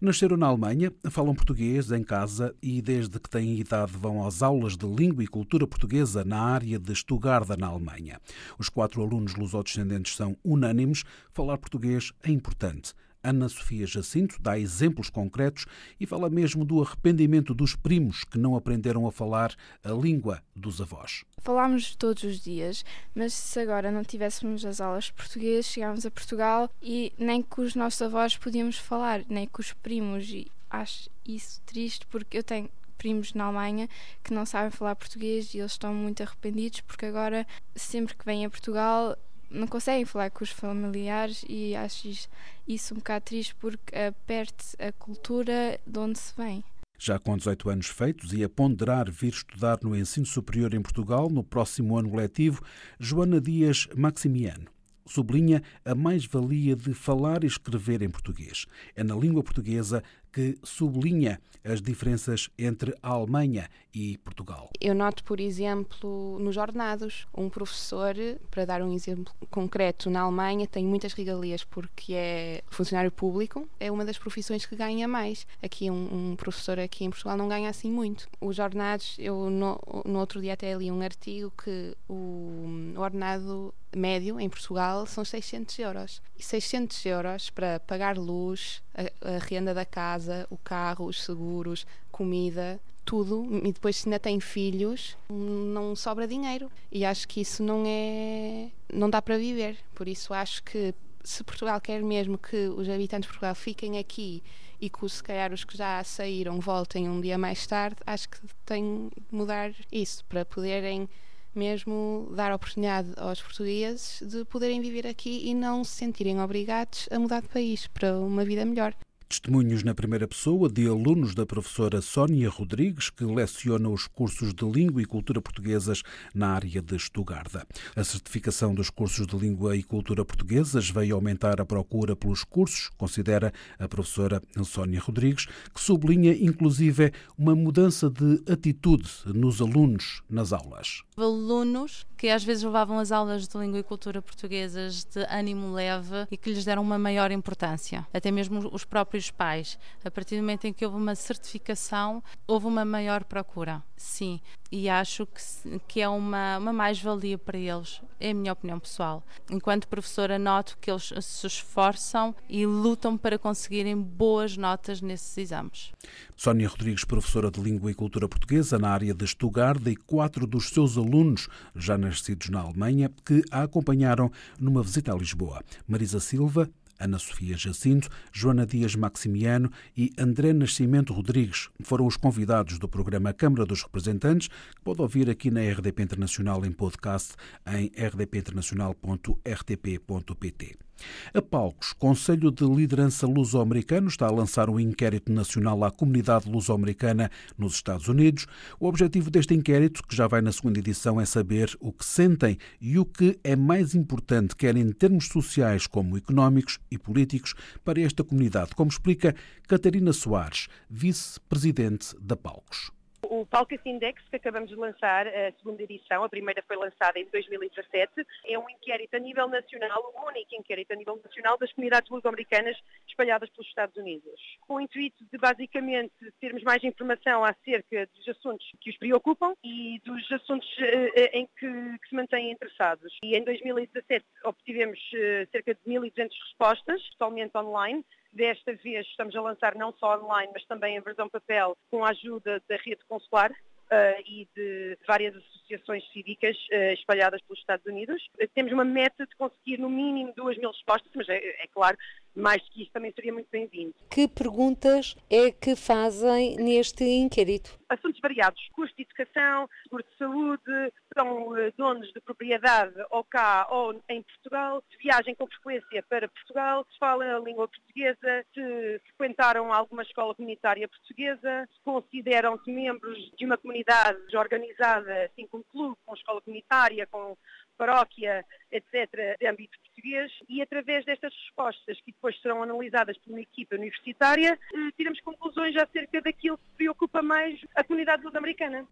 Nasceram 0.00 0.36
na 0.36 0.46
Alemanha, 0.46 0.92
falam 1.10 1.34
português 1.34 1.90
em 1.90 2.04
casa 2.04 2.54
e 2.62 2.80
desde 2.82 3.18
que 3.18 3.30
têm 3.30 3.58
idade 3.58 3.92
vão 3.92 4.26
às 4.26 4.42
aulas 4.42 4.76
de 4.76 4.86
língua 4.86 5.24
e 5.24 5.26
cultura 5.26 5.66
portuguesa 5.66 6.24
na 6.24 6.40
área 6.40 6.78
de 6.78 6.94
Stuttgart, 6.94 7.48
na 7.58 7.66
Alemanha. 7.66 8.20
Os 8.58 8.68
quatro 8.68 9.02
alunos 9.02 9.34
lusodescendentes 9.34 10.16
são 10.16 10.36
unânimes, 10.44 11.04
falar 11.32 11.58
português 11.58 12.12
é 12.22 12.30
importante. 12.30 12.94
Ana 13.22 13.48
Sofia 13.48 13.86
Jacinto 13.86 14.40
dá 14.40 14.58
exemplos 14.58 15.10
concretos 15.10 15.66
e 15.98 16.06
fala 16.06 16.30
mesmo 16.30 16.64
do 16.64 16.82
arrependimento 16.82 17.52
dos 17.52 17.76
primos 17.76 18.24
que 18.24 18.38
não 18.38 18.56
aprenderam 18.56 19.06
a 19.06 19.12
falar 19.12 19.54
a 19.84 19.90
língua 19.90 20.42
dos 20.56 20.80
avós. 20.80 21.24
Falámos 21.38 21.94
todos 21.96 22.22
os 22.22 22.40
dias, 22.40 22.84
mas 23.14 23.34
se 23.34 23.60
agora 23.60 23.90
não 23.90 24.02
tivéssemos 24.02 24.64
as 24.64 24.80
aulas 24.80 25.04
de 25.04 25.12
português, 25.12 25.66
chegávamos 25.66 26.06
a 26.06 26.10
Portugal 26.10 26.70
e 26.82 27.12
nem 27.18 27.42
com 27.42 27.62
os 27.62 27.74
nossos 27.74 28.00
avós 28.00 28.36
podíamos 28.36 28.78
falar, 28.78 29.22
nem 29.28 29.46
com 29.46 29.60
os 29.60 29.72
primos. 29.74 30.28
E 30.30 30.50
acho 30.70 31.10
isso 31.26 31.60
triste 31.66 32.06
porque 32.06 32.38
eu 32.38 32.42
tenho 32.42 32.70
primos 32.96 33.32
na 33.32 33.44
Alemanha 33.44 33.88
que 34.22 34.32
não 34.32 34.44
sabem 34.44 34.70
falar 34.70 34.94
português 34.94 35.54
e 35.54 35.58
eles 35.58 35.72
estão 35.72 35.92
muito 35.94 36.22
arrependidos 36.22 36.82
porque 36.82 37.06
agora, 37.06 37.46
sempre 37.74 38.14
que 38.14 38.24
vêm 38.24 38.44
a 38.44 38.50
Portugal, 38.50 39.16
não 39.50 39.66
conseguem 39.66 40.04
falar 40.04 40.30
com 40.30 40.44
os 40.44 40.50
familiares 40.50 41.44
e 41.48 41.74
acho 41.74 42.28
isso 42.68 42.94
um 42.94 42.98
bocado 42.98 43.24
triste 43.24 43.54
porque 43.56 43.92
perde 44.26 44.54
a 44.78 44.92
cultura 44.92 45.80
de 45.86 45.98
onde 45.98 46.18
se 46.18 46.32
vem. 46.36 46.62
Já 46.98 47.18
com 47.18 47.34
18 47.34 47.70
anos 47.70 47.86
feitos 47.86 48.32
e 48.34 48.44
a 48.44 48.48
ponderar 48.48 49.10
vir 49.10 49.32
estudar 49.32 49.78
no 49.82 49.96
ensino 49.96 50.26
superior 50.26 50.74
em 50.74 50.82
Portugal 50.82 51.30
no 51.30 51.42
próximo 51.42 51.96
ano 51.96 52.14
letivo, 52.14 52.62
Joana 52.98 53.40
Dias 53.40 53.88
Maximiano 53.96 54.68
sublinha 55.10 55.62
a 55.84 55.94
mais-valia 55.94 56.76
de 56.76 56.94
falar 56.94 57.42
e 57.42 57.46
escrever 57.46 58.00
em 58.02 58.08
português. 58.08 58.66
É 58.94 59.02
na 59.02 59.16
língua 59.16 59.42
portuguesa 59.42 60.02
que 60.32 60.58
sublinha 60.62 61.40
as 61.64 61.80
diferenças 61.80 62.48
entre 62.58 62.94
a 63.02 63.10
Alemanha 63.10 63.68
e 63.92 64.18
Portugal. 64.18 64.70
Eu 64.80 64.94
noto, 64.94 65.22
por 65.24 65.40
exemplo, 65.40 66.38
nos 66.38 66.56
ordenados, 66.56 67.26
um 67.34 67.48
professor, 67.48 68.14
para 68.50 68.64
dar 68.64 68.82
um 68.82 68.92
exemplo 68.92 69.32
concreto, 69.50 70.08
na 70.08 70.22
Alemanha 70.22 70.66
tem 70.66 70.84
muitas 70.84 71.12
regalias 71.12 71.64
porque 71.64 72.14
é 72.14 72.62
funcionário 72.70 73.10
público, 73.10 73.68
é 73.78 73.90
uma 73.90 74.04
das 74.04 74.18
profissões 74.18 74.64
que 74.64 74.76
ganha 74.76 75.06
mais. 75.06 75.46
Aqui 75.62 75.90
um, 75.90 76.30
um 76.30 76.36
professor 76.36 76.78
aqui 76.78 77.04
em 77.04 77.10
Portugal 77.10 77.36
não 77.36 77.48
ganha 77.48 77.68
assim 77.68 77.90
muito. 77.90 78.28
Os 78.40 78.58
ordenados, 78.58 79.16
eu 79.18 79.50
no, 79.50 79.80
no 80.04 80.18
outro 80.18 80.40
dia 80.40 80.54
até 80.54 80.74
li 80.74 80.90
um 80.90 81.02
artigo 81.02 81.52
que 81.62 81.96
o, 82.08 82.94
o 82.96 83.00
ordenado 83.00 83.74
médio 83.94 84.38
em 84.38 84.48
Portugal 84.48 85.04
são 85.06 85.24
600 85.24 85.78
euros. 85.78 86.22
E 86.38 86.42
600 86.42 87.04
euros 87.06 87.50
para 87.50 87.80
pagar 87.80 88.16
luz, 88.16 88.82
a, 88.94 89.34
a 89.34 89.38
renda 89.38 89.72
da 89.74 89.84
casa, 89.84 90.46
o 90.50 90.56
carro, 90.56 91.06
os 91.06 91.22
seguros, 91.22 91.86
comida, 92.10 92.80
tudo, 93.04 93.46
e 93.64 93.72
depois 93.72 93.96
se 93.96 94.08
ainda 94.08 94.18
tem 94.18 94.38
filhos, 94.40 95.16
não 95.28 95.96
sobra 95.96 96.28
dinheiro. 96.28 96.70
E 96.92 97.04
acho 97.04 97.26
que 97.26 97.40
isso 97.40 97.62
não 97.62 97.82
é. 97.86 98.70
não 98.92 99.10
dá 99.10 99.20
para 99.20 99.38
viver. 99.38 99.76
Por 99.94 100.06
isso 100.06 100.32
acho 100.32 100.62
que 100.62 100.94
se 101.22 101.44
Portugal 101.44 101.80
quer 101.80 102.02
mesmo 102.02 102.38
que 102.38 102.68
os 102.68 102.88
habitantes 102.88 103.26
de 103.26 103.32
Portugal 103.32 103.54
fiquem 103.54 103.98
aqui 103.98 104.42
e 104.80 104.88
que 104.88 105.08
se 105.08 105.22
calhar 105.22 105.52
os 105.52 105.64
que 105.64 105.76
já 105.76 106.02
saíram 106.02 106.58
voltem 106.58 107.08
um 107.08 107.20
dia 107.20 107.36
mais 107.36 107.66
tarde, 107.66 107.96
acho 108.06 108.28
que 108.28 108.38
tem 108.64 109.08
de 109.08 109.36
mudar 109.36 109.72
isso 109.92 110.24
para 110.24 110.44
poderem 110.44 111.08
mesmo 111.54 112.30
dar 112.34 112.52
oportunidade 112.52 113.12
aos 113.16 113.40
portugueses 113.40 114.22
de 114.26 114.44
poderem 114.44 114.80
viver 114.80 115.06
aqui 115.06 115.48
e 115.48 115.54
não 115.54 115.84
se 115.84 115.96
sentirem 115.96 116.40
obrigados 116.40 117.08
a 117.10 117.18
mudar 117.18 117.42
de 117.42 117.48
país 117.48 117.86
para 117.86 118.18
uma 118.18 118.44
vida 118.44 118.64
melhor. 118.64 118.94
Testemunhos 119.30 119.84
na 119.84 119.94
primeira 119.94 120.26
pessoa 120.26 120.68
de 120.68 120.88
alunos 120.88 121.36
da 121.36 121.46
professora 121.46 122.00
Sónia 122.00 122.50
Rodrigues, 122.50 123.10
que 123.10 123.22
leciona 123.22 123.88
os 123.88 124.08
cursos 124.08 124.52
de 124.52 124.64
Língua 124.64 125.00
e 125.00 125.04
Cultura 125.04 125.40
Portuguesas 125.40 126.02
na 126.34 126.48
área 126.48 126.82
de 126.82 126.96
Estugarda. 126.96 127.64
A 127.94 128.02
certificação 128.02 128.74
dos 128.74 128.90
cursos 128.90 129.28
de 129.28 129.36
Língua 129.36 129.76
e 129.76 129.84
Cultura 129.84 130.24
Portuguesas 130.24 130.90
veio 130.90 131.14
aumentar 131.14 131.60
a 131.60 131.64
procura 131.64 132.16
pelos 132.16 132.42
cursos, 132.42 132.90
considera 132.98 133.52
a 133.78 133.86
professora 133.86 134.42
Sónia 134.64 134.98
Rodrigues, 134.98 135.46
que 135.72 135.80
sublinha 135.80 136.32
inclusive 136.32 137.12
uma 137.38 137.54
mudança 137.54 138.10
de 138.10 138.42
atitude 138.52 139.08
nos 139.26 139.60
alunos 139.60 140.24
nas 140.28 140.52
aulas. 140.52 141.04
Alunos 141.16 142.04
que 142.20 142.28
às 142.28 142.44
vezes 142.44 142.62
levavam 142.62 142.98
as 142.98 143.10
aulas 143.10 143.48
de 143.48 143.56
Língua 143.56 143.78
e 143.78 143.82
Cultura 143.82 144.20
Portuguesas 144.20 145.04
de 145.04 145.24
ânimo 145.30 145.72
leve 145.72 146.26
e 146.30 146.36
que 146.36 146.52
lhes 146.52 146.66
deram 146.66 146.82
uma 146.82 146.98
maior 146.98 147.30
importância. 147.30 148.06
Até 148.12 148.30
mesmo 148.30 148.68
os 148.74 148.84
próprios 148.84 149.30
pais. 149.30 149.78
A 150.04 150.10
partir 150.10 150.36
do 150.36 150.42
momento 150.42 150.66
em 150.66 150.72
que 150.74 150.84
houve 150.84 150.98
uma 150.98 151.14
certificação, 151.14 152.22
houve 152.46 152.66
uma 152.66 152.84
maior 152.84 153.24
procura. 153.24 153.82
Sim, 153.96 154.38
e 154.70 154.88
acho 154.88 155.26
que, 155.26 155.80
que 155.88 156.00
é 156.00 156.08
uma, 156.08 156.58
uma 156.58 156.72
mais-valia 156.72 157.38
para 157.38 157.58
eles, 157.58 158.00
é 158.18 158.30
a 158.30 158.34
minha 158.34 158.52
opinião 158.52 158.78
pessoal. 158.78 159.24
Enquanto 159.50 159.88
professora, 159.88 160.38
noto 160.38 160.76
que 160.80 160.90
eles 160.90 161.12
se 161.20 161.46
esforçam 161.46 162.34
e 162.48 162.66
lutam 162.66 163.16
para 163.16 163.38
conseguirem 163.38 163.96
boas 163.96 164.56
notas 164.56 165.00
nesses 165.00 165.36
exames. 165.38 165.92
Sónia 166.36 166.68
Rodrigues, 166.68 167.04
professora 167.04 167.50
de 167.50 167.60
Língua 167.60 167.90
e 167.90 167.94
Cultura 167.94 168.28
Portuguesa 168.28 168.78
na 168.78 168.90
área 168.90 169.14
de 169.14 169.26
Stuttgart, 169.26 169.80
e 169.86 169.96
quatro 169.96 170.46
dos 170.46 170.68
seus 170.68 170.96
alunos, 170.96 171.48
já 171.74 171.96
nascidos 171.96 172.48
na 172.50 172.60
Alemanha, 172.60 173.10
que 173.24 173.42
a 173.50 173.62
acompanharam 173.70 174.30
numa 174.58 174.82
visita 174.82 175.12
a 175.12 175.16
Lisboa. 175.16 175.62
Marisa 175.86 176.20
Silva, 176.20 176.68
Ana 177.00 177.18
Sofia 177.18 177.56
Jacinto, 177.56 178.08
Joana 178.32 178.64
Dias 178.66 178.94
Maximiano 178.94 179.72
e 179.96 180.12
André 180.18 180.52
Nascimento 180.52 181.12
Rodrigues 181.12 181.68
foram 181.82 182.06
os 182.06 182.16
convidados 182.16 182.78
do 182.78 182.88
programa 182.88 183.32
Câmara 183.32 183.66
dos 183.66 183.82
Representantes, 183.82 184.46
que 184.48 184.80
pode 184.84 185.00
ouvir 185.00 185.30
aqui 185.30 185.50
na 185.50 185.62
RDP 185.62 186.02
Internacional 186.02 186.64
em 186.64 186.70
podcast 186.70 187.34
em 187.66 187.90
rdpinternacional.rtp.pt. 187.96 190.89
A 191.32 191.40
Palcos, 191.40 191.92
Conselho 191.92 192.50
de 192.50 192.64
Liderança 192.64 193.26
Luso-Americano 193.26 194.08
está 194.08 194.26
a 194.26 194.30
lançar 194.30 194.68
um 194.68 194.78
inquérito 194.78 195.32
nacional 195.32 195.82
à 195.84 195.90
comunidade 195.90 196.50
luso-americana 196.50 197.30
nos 197.56 197.74
Estados 197.74 198.08
Unidos. 198.08 198.46
O 198.78 198.86
objetivo 198.86 199.30
deste 199.30 199.54
inquérito, 199.54 200.02
que 200.06 200.16
já 200.16 200.26
vai 200.26 200.40
na 200.40 200.52
segunda 200.52 200.78
edição, 200.78 201.20
é 201.20 201.24
saber 201.24 201.76
o 201.80 201.92
que 201.92 202.04
sentem 202.04 202.58
e 202.80 202.98
o 202.98 203.04
que 203.04 203.38
é 203.42 203.56
mais 203.56 203.94
importante, 203.94 204.56
quer 204.56 204.76
em 204.76 204.92
termos 204.92 205.26
sociais 205.26 205.86
como 205.86 206.16
económicos 206.16 206.78
e 206.90 206.98
políticos, 206.98 207.54
para 207.84 208.00
esta 208.00 208.24
comunidade, 208.24 208.74
como 208.74 208.90
explica 208.90 209.34
Catarina 209.66 210.12
Soares, 210.12 210.68
vice-presidente 210.88 212.14
da 212.20 212.36
Palcos 212.36 212.90
o 213.22 213.46
Palcas 213.46 213.80
Index, 213.84 214.22
que 214.28 214.36
acabamos 214.36 214.70
de 214.70 214.76
lançar, 214.76 215.26
a 215.26 215.52
segunda 215.52 215.82
edição, 215.82 216.24
a 216.24 216.28
primeira 216.28 216.62
foi 216.66 216.76
lançada 216.76 217.18
em 217.18 217.24
2017, 217.26 218.26
é 218.46 218.58
um 218.58 218.68
inquérito 218.70 219.14
a 219.14 219.18
nível 219.18 219.48
nacional, 219.48 220.12
o 220.14 220.26
único 220.28 220.54
inquérito 220.54 220.92
a 220.92 220.96
nível 220.96 221.20
nacional 221.22 221.58
das 221.58 221.72
comunidades 221.72 222.10
luso-americanas 222.10 222.76
espalhadas 223.08 223.48
pelos 223.50 223.68
Estados 223.68 223.96
Unidos, 223.96 224.40
com 224.66 224.74
o 224.74 224.80
intuito 224.80 225.24
de 225.30 225.38
basicamente 225.38 226.12
termos 226.40 226.62
mais 226.62 226.82
informação 226.82 227.44
acerca 227.44 228.06
dos 228.14 228.28
assuntos 228.28 228.66
que 228.80 228.90
os 228.90 228.96
preocupam 228.96 229.54
e 229.64 230.00
dos 230.04 230.32
assuntos 230.32 230.68
uh, 230.78 231.30
em 231.32 231.46
que, 231.58 231.66
que, 231.98 232.08
se 232.08 232.14
mantêm 232.14 232.52
interessados. 232.52 233.16
E 233.22 233.36
em 233.36 233.44
2017 233.44 234.24
obtivemos 234.44 234.98
uh, 234.98 235.50
cerca 235.50 235.74
de 235.74 235.80
1.200 235.86 236.30
respostas, 236.46 237.02
totalmente 237.10 237.56
online, 237.56 238.04
Desta 238.32 238.72
vez 238.74 239.06
estamos 239.06 239.34
a 239.34 239.40
lançar 239.40 239.74
não 239.74 239.92
só 239.92 240.16
online, 240.18 240.52
mas 240.52 240.64
também 240.66 240.96
em 240.96 241.00
versão 241.00 241.28
papel, 241.28 241.76
com 241.90 242.04
a 242.04 242.10
ajuda 242.10 242.62
da 242.68 242.76
rede 242.76 243.04
consular, 243.08 243.52
Uh, 243.92 244.22
e 244.24 244.48
de 244.54 244.96
várias 245.04 245.34
associações 245.34 246.08
cívicas 246.12 246.56
uh, 246.56 246.92
espalhadas 246.92 247.42
pelos 247.42 247.58
Estados 247.58 247.84
Unidos. 247.84 248.24
Uh, 248.40 248.46
temos 248.54 248.72
uma 248.72 248.84
meta 248.84 249.26
de 249.26 249.34
conseguir 249.34 249.78
no 249.78 249.90
mínimo 249.90 250.32
duas 250.36 250.56
mil 250.58 250.70
respostas, 250.70 251.10
mas 251.12 251.28
é, 251.28 251.34
é 251.34 251.66
claro, 251.66 251.98
mais 252.34 252.62
que 252.68 252.82
isso 252.82 252.92
também 252.92 253.12
seria 253.12 253.32
muito 253.32 253.48
bem-vindo. 253.50 253.94
Que 254.10 254.28
perguntas 254.28 255.16
é 255.28 255.50
que 255.50 255.76
fazem 255.76 256.56
neste 256.56 257.04
inquérito? 257.04 257.78
Assuntos 257.88 258.20
variados, 258.20 258.60
custo 258.72 258.96
de 258.96 259.02
educação, 259.02 259.68
seguro 259.82 260.04
de 260.04 260.16
saúde, 260.16 260.92
são 261.16 261.56
eh, 261.56 261.72
donos 261.76 262.12
de 262.12 262.20
propriedade 262.20 262.94
ou 263.10 263.24
cá 263.24 263.66
ou 263.70 264.00
em 264.08 264.22
Portugal, 264.22 264.82
se 264.90 264.96
viagem 264.98 265.34
com 265.34 265.46
frequência 265.46 266.04
para 266.08 266.28
Portugal, 266.28 266.86
se 266.90 266.98
falam 266.98 267.36
a 267.36 267.40
língua 267.40 267.66
portuguesa, 267.66 268.46
se 268.54 269.00
frequentaram 269.06 269.72
alguma 269.72 270.02
escola 270.02 270.34
comunitária 270.34 270.88
portuguesa, 270.88 271.68
se 271.72 271.80
consideram-se 271.82 272.70
membros 272.70 273.18
de 273.36 273.44
uma 273.44 273.56
comunidade 273.56 274.36
organizada, 274.36 275.24
assim 275.24 275.46
como 275.48 275.64
clube, 275.64 275.96
com 276.06 276.14
escola 276.14 276.40
comunitária, 276.40 277.06
com 277.06 277.36
paróquia, 277.80 278.44
etc., 278.70 279.38
de 279.40 279.46
âmbito 279.46 279.78
português, 279.82 280.30
e 280.50 280.60
através 280.60 281.02
destas 281.06 281.32
respostas, 281.32 281.98
que 282.02 282.12
depois 282.12 282.38
serão 282.42 282.62
analisadas 282.62 283.16
por 283.18 283.30
uma 283.30 283.40
equipa 283.40 283.74
universitária, 283.74 284.52
eh, 284.52 284.90
tiramos 284.98 285.18
conclusões 285.22 285.74
acerca 285.76 286.20
daquilo 286.20 286.58
que 286.58 286.76
preocupa 286.76 287.22
mais 287.22 287.58
a 287.74 287.82
comunidade 287.82 288.22
luso-americana. 288.22 288.86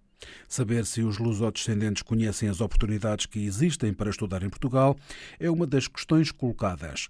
Saber 0.48 0.86
se 0.86 1.02
os 1.02 1.18
lusodescendentes 1.18 2.02
conhecem 2.02 2.48
as 2.48 2.62
oportunidades 2.62 3.26
que 3.26 3.44
existem 3.44 3.92
para 3.92 4.08
estudar 4.08 4.42
em 4.42 4.48
Portugal 4.48 4.96
é 5.38 5.50
uma 5.50 5.66
das 5.66 5.86
questões 5.86 6.32
colocadas. 6.32 7.08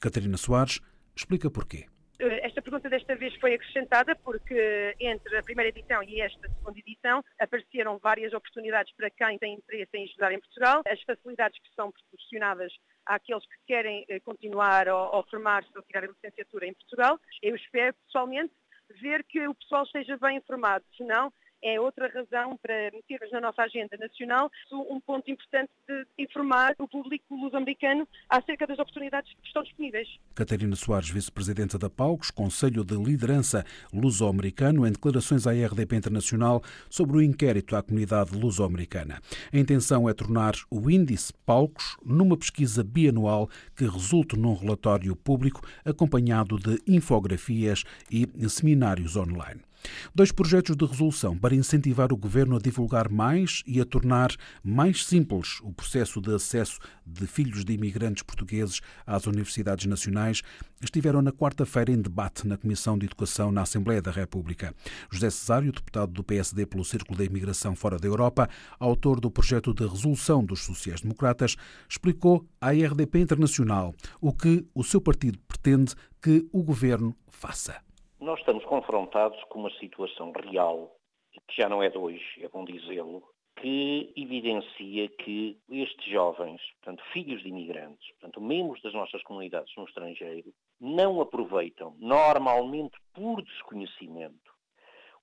Catarina 0.00 0.36
Soares 0.36 0.80
explica 1.14 1.48
porquê. 1.48 1.86
Eh, 2.20 2.46
esta 2.46 2.60
pergunta 2.60 2.90
desta 2.90 3.16
vez 3.16 3.34
foi 3.36 3.54
acrescentada 3.54 4.14
porque 4.16 4.94
entre 5.00 5.38
a 5.38 5.42
primeira 5.42 5.70
edição 5.70 6.02
e 6.02 6.20
esta 6.20 6.48
segunda 6.48 6.78
edição 6.78 7.24
apareceram 7.38 7.98
várias 7.98 8.34
oportunidades 8.34 8.94
para 8.94 9.10
quem 9.10 9.38
tem 9.38 9.54
interesse 9.54 9.90
em 9.94 10.04
estudar 10.04 10.30
em 10.30 10.38
Portugal, 10.38 10.82
as 10.86 11.00
facilidades 11.02 11.58
que 11.58 11.74
são 11.74 11.90
proporcionadas 11.90 12.72
àqueles 13.06 13.44
que 13.46 13.56
querem 13.66 14.04
eh, 14.08 14.20
continuar 14.20 14.86
ou, 14.88 15.24
formar-se 15.30 15.70
ou 15.74 15.82
tirar 15.82 16.04
a 16.04 16.08
licenciatura 16.08 16.66
em 16.66 16.74
Portugal. 16.74 17.18
Eu 17.42 17.56
espero 17.56 17.94
pessoalmente 18.04 18.52
ver 19.00 19.24
que 19.24 19.46
o 19.48 19.54
pessoal 19.54 19.84
esteja 19.84 20.18
bem 20.18 20.36
informado, 20.36 20.84
senão 20.96 21.32
é 21.62 21.80
outra 21.80 22.08
razão 22.08 22.58
para 22.62 22.90
metermos 22.92 23.30
na 23.32 23.40
nossa 23.40 23.62
agenda 23.62 23.96
nacional 23.96 24.50
um 24.72 25.00
ponto 25.00 25.30
importante 25.30 25.70
de 25.88 26.06
informar 26.18 26.74
o 26.78 26.88
público 26.88 27.34
luso-americano 27.34 28.06
acerca 28.28 28.66
das 28.66 28.78
oportunidades 28.78 29.32
que 29.34 29.46
estão 29.46 29.62
disponíveis. 29.62 30.08
Catarina 30.34 30.76
Soares, 30.76 31.10
vice-presidenta 31.10 31.78
da 31.78 31.90
PAUCS, 31.90 32.30
Conselho 32.30 32.84
de 32.84 32.96
Liderança 32.96 33.64
Luso-Americano, 33.92 34.86
em 34.86 34.92
declarações 34.92 35.46
à 35.46 35.52
RDP 35.52 35.96
Internacional 35.96 36.62
sobre 36.88 37.18
o 37.18 37.22
inquérito 37.22 37.76
à 37.76 37.82
comunidade 37.82 38.36
luso-americana. 38.36 39.20
A 39.52 39.58
intenção 39.58 40.08
é 40.08 40.14
tornar 40.14 40.54
o 40.70 40.90
índice 40.90 41.32
PAUCS 41.44 41.96
numa 42.04 42.36
pesquisa 42.36 42.82
bianual 42.82 43.48
que 43.76 43.84
resulte 43.84 44.36
num 44.36 44.54
relatório 44.54 45.14
público 45.16 45.60
acompanhado 45.84 46.58
de 46.58 46.78
infografias 46.86 47.84
e 48.10 48.26
seminários 48.48 49.16
online. 49.16 49.60
Dois 50.14 50.32
projetos 50.32 50.76
de 50.76 50.84
resolução 50.84 51.36
para 51.36 51.54
incentivar 51.54 52.12
o 52.12 52.16
governo 52.16 52.56
a 52.56 52.58
divulgar 52.58 53.08
mais 53.10 53.62
e 53.66 53.80
a 53.80 53.84
tornar 53.84 54.30
mais 54.62 55.04
simples 55.04 55.58
o 55.62 55.72
processo 55.72 56.20
de 56.20 56.34
acesso 56.34 56.78
de 57.06 57.26
filhos 57.26 57.64
de 57.64 57.72
imigrantes 57.72 58.22
portugueses 58.22 58.80
às 59.06 59.26
universidades 59.26 59.86
nacionais 59.86 60.42
estiveram 60.80 61.20
na 61.20 61.32
quarta-feira 61.32 61.92
em 61.92 62.00
debate 62.00 62.46
na 62.46 62.56
Comissão 62.56 62.98
de 62.98 63.06
Educação 63.06 63.52
na 63.52 63.62
Assembleia 63.62 64.00
da 64.00 64.10
República. 64.10 64.74
José 65.10 65.30
Cesário, 65.30 65.72
deputado 65.72 66.12
do 66.12 66.24
PSD 66.24 66.66
pelo 66.66 66.84
Círculo 66.84 67.18
da 67.18 67.24
Imigração 67.24 67.74
Fora 67.74 67.98
da 67.98 68.06
Europa, 68.06 68.48
autor 68.78 69.20
do 69.20 69.30
projeto 69.30 69.74
de 69.74 69.86
resolução 69.86 70.44
dos 70.44 70.60
sociais-democratas, 70.60 71.56
explicou 71.88 72.46
à 72.60 72.70
RDP 72.70 73.20
Internacional 73.20 73.94
o 74.20 74.32
que 74.32 74.66
o 74.74 74.82
seu 74.82 75.00
partido 75.00 75.38
pretende 75.46 75.94
que 76.20 76.46
o 76.52 76.62
governo 76.62 77.14
faça. 77.28 77.89
Nós 78.20 78.38
estamos 78.40 78.62
confrontados 78.66 79.42
com 79.44 79.60
uma 79.60 79.70
situação 79.78 80.30
real, 80.30 80.94
que 81.48 81.56
já 81.56 81.70
não 81.70 81.82
é 81.82 81.88
de 81.88 81.96
hoje, 81.96 82.44
é 82.44 82.48
bom 82.48 82.66
dizê-lo, 82.66 83.26
que 83.56 84.12
evidencia 84.14 85.08
que 85.08 85.56
estes 85.70 86.04
jovens, 86.04 86.60
portanto, 86.74 87.02
filhos 87.14 87.40
de 87.42 87.48
imigrantes, 87.48 88.06
portanto, 88.10 88.38
membros 88.38 88.82
das 88.82 88.92
nossas 88.92 89.22
comunidades 89.22 89.74
no 89.74 89.86
estrangeiro, 89.86 90.52
não 90.78 91.22
aproveitam, 91.22 91.96
normalmente 91.98 92.98
por 93.14 93.40
desconhecimento, 93.40 94.52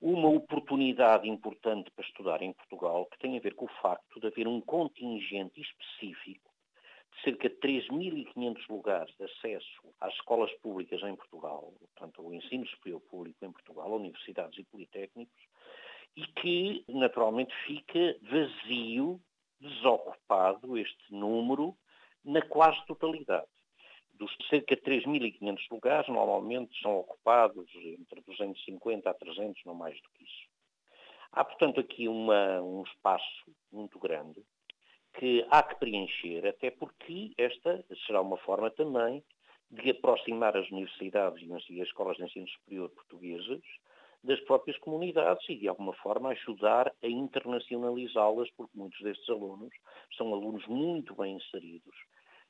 uma 0.01 0.29
oportunidade 0.29 1.29
importante 1.29 1.91
para 1.91 2.03
estudar 2.03 2.41
em 2.41 2.51
Portugal, 2.51 3.05
que 3.11 3.19
tem 3.19 3.37
a 3.37 3.41
ver 3.41 3.53
com 3.53 3.65
o 3.65 3.79
facto 3.79 4.19
de 4.19 4.25
haver 4.25 4.47
um 4.47 4.59
contingente 4.59 5.61
específico 5.61 6.46
cerca 7.23 7.49
de 7.49 7.55
3.500 7.55 8.69
lugares 8.69 9.15
de 9.17 9.25
acesso 9.25 9.93
às 9.99 10.13
escolas 10.13 10.51
públicas 10.59 11.01
em 11.03 11.15
Portugal, 11.15 11.73
portanto, 11.79 12.21
o 12.21 12.33
ensino 12.33 12.65
superior 12.67 13.01
público 13.01 13.43
em 13.45 13.51
Portugal, 13.51 13.91
universidades 13.91 14.57
e 14.59 14.63
politécnicos, 14.63 15.43
e 16.15 16.25
que 16.25 16.85
naturalmente 16.87 17.53
fica 17.65 18.17
vazio 18.21 19.19
desocupado 19.59 20.77
este 20.77 21.13
número 21.13 21.75
na 22.23 22.41
quase 22.41 22.83
totalidade. 22.85 23.47
Dos 24.13 24.35
cerca 24.49 24.75
de 24.75 24.81
3.500 24.81 25.59
lugares, 25.69 26.07
normalmente 26.09 26.79
são 26.81 26.99
ocupados 26.99 27.69
entre 27.75 28.21
250 28.21 29.09
a 29.09 29.13
300, 29.13 29.63
não 29.65 29.75
mais 29.75 29.95
do 30.01 30.09
que 30.09 30.23
isso. 30.23 30.47
Há, 31.31 31.43
portanto, 31.43 31.79
aqui 31.79 32.07
uma, 32.07 32.61
um 32.61 32.81
espaço 32.83 33.51
muito 33.71 33.99
grande 33.99 34.43
que 35.17 35.45
há 35.49 35.63
que 35.63 35.75
preencher, 35.75 36.45
até 36.47 36.71
porque 36.71 37.33
esta 37.37 37.83
será 38.05 38.21
uma 38.21 38.37
forma 38.37 38.69
também 38.71 39.23
de 39.69 39.89
aproximar 39.89 40.55
as 40.55 40.69
universidades 40.69 41.41
e 41.69 41.81
as 41.81 41.87
escolas 41.87 42.17
de 42.17 42.23
ensino 42.23 42.47
superior 42.47 42.89
portuguesas 42.89 43.61
das 44.23 44.39
próprias 44.41 44.77
comunidades 44.79 45.47
e, 45.49 45.55
de 45.55 45.67
alguma 45.67 45.93
forma, 45.93 46.29
ajudar 46.29 46.93
a 47.03 47.07
internacionalizá-las, 47.07 48.49
porque 48.51 48.77
muitos 48.77 48.99
destes 49.01 49.29
alunos 49.29 49.73
são 50.15 50.33
alunos 50.33 50.65
muito 50.67 51.15
bem 51.15 51.35
inseridos 51.35 51.95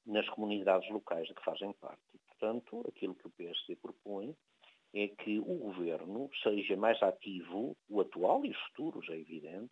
nas 0.05 0.27
comunidades 0.29 0.89
locais 0.89 1.27
de 1.27 1.33
que 1.33 1.43
fazem 1.43 1.73
parte. 1.73 2.01
Portanto, 2.27 2.83
aquilo 2.87 3.15
que 3.15 3.27
o 3.27 3.31
PSD 3.31 3.75
propõe 3.75 4.35
é 4.93 5.07
que 5.07 5.39
o 5.39 5.55
governo 5.55 6.29
seja 6.43 6.75
mais 6.77 7.01
ativo, 7.03 7.75
o 7.89 8.01
atual 8.01 8.45
e 8.45 8.51
os 8.51 8.57
futuros, 8.67 9.09
é 9.09 9.17
evidente, 9.17 9.71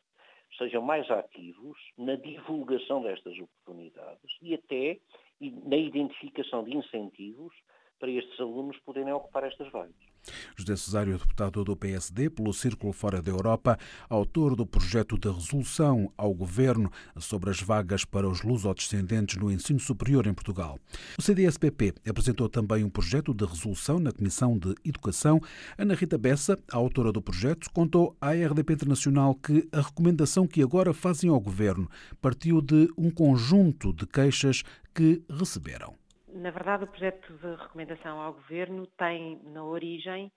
sejam 0.57 0.81
mais 0.81 1.09
ativos 1.09 1.77
na 1.97 2.15
divulgação 2.15 3.01
destas 3.01 3.37
oportunidades 3.37 4.37
e 4.41 4.53
até 4.53 4.99
na 5.39 5.77
identificação 5.77 6.63
de 6.63 6.75
incentivos 6.75 7.53
para 7.99 8.11
estes 8.11 8.39
alunos 8.39 8.77
poderem 8.79 9.13
ocupar 9.13 9.43
estas 9.43 9.71
vagas. 9.71 10.14
José 10.55 10.75
Cesário, 10.75 11.17
deputado 11.17 11.63
do 11.63 11.75
PSD 11.75 12.29
pelo 12.29 12.53
Círculo 12.53 12.93
Fora 12.93 13.21
da 13.21 13.31
Europa, 13.31 13.77
autor 14.09 14.55
do 14.55 14.65
projeto 14.65 15.17
de 15.17 15.29
resolução 15.29 16.11
ao 16.17 16.33
Governo 16.33 16.91
sobre 17.17 17.49
as 17.49 17.61
vagas 17.61 18.05
para 18.05 18.27
os 18.27 18.41
lusodescendentes 18.41 19.37
no 19.37 19.51
ensino 19.51 19.79
superior 19.79 20.27
em 20.27 20.33
Portugal. 20.33 20.79
O 21.17 21.21
CDS-PP 21.21 21.93
apresentou 22.07 22.49
também 22.49 22.83
um 22.83 22.89
projeto 22.89 23.33
de 23.33 23.45
resolução 23.45 23.99
na 23.99 24.11
Comissão 24.11 24.57
de 24.57 24.73
Educação. 24.83 25.41
Ana 25.77 25.93
Rita 25.93 26.17
Bessa, 26.17 26.57
a 26.71 26.77
autora 26.77 27.11
do 27.11 27.21
projeto, 27.21 27.69
contou 27.71 28.15
à 28.19 28.31
RDP 28.31 28.73
Internacional 28.73 29.35
que 29.35 29.67
a 29.71 29.81
recomendação 29.81 30.47
que 30.47 30.61
agora 30.61 30.93
fazem 30.93 31.29
ao 31.29 31.39
Governo 31.39 31.89
partiu 32.21 32.61
de 32.61 32.89
um 32.97 33.09
conjunto 33.09 33.93
de 33.93 34.05
queixas 34.05 34.63
que 34.93 35.21
receberam. 35.29 36.04
Na 36.35 36.51
verdade, 36.51 36.83
o 36.83 36.87
projeto 36.87 37.31
de 37.37 37.55
recomendação 37.55 38.19
ao 38.19 38.33
Governo 38.33 38.85
tem 38.97 39.41
na 39.45 39.63
origem 39.63 40.29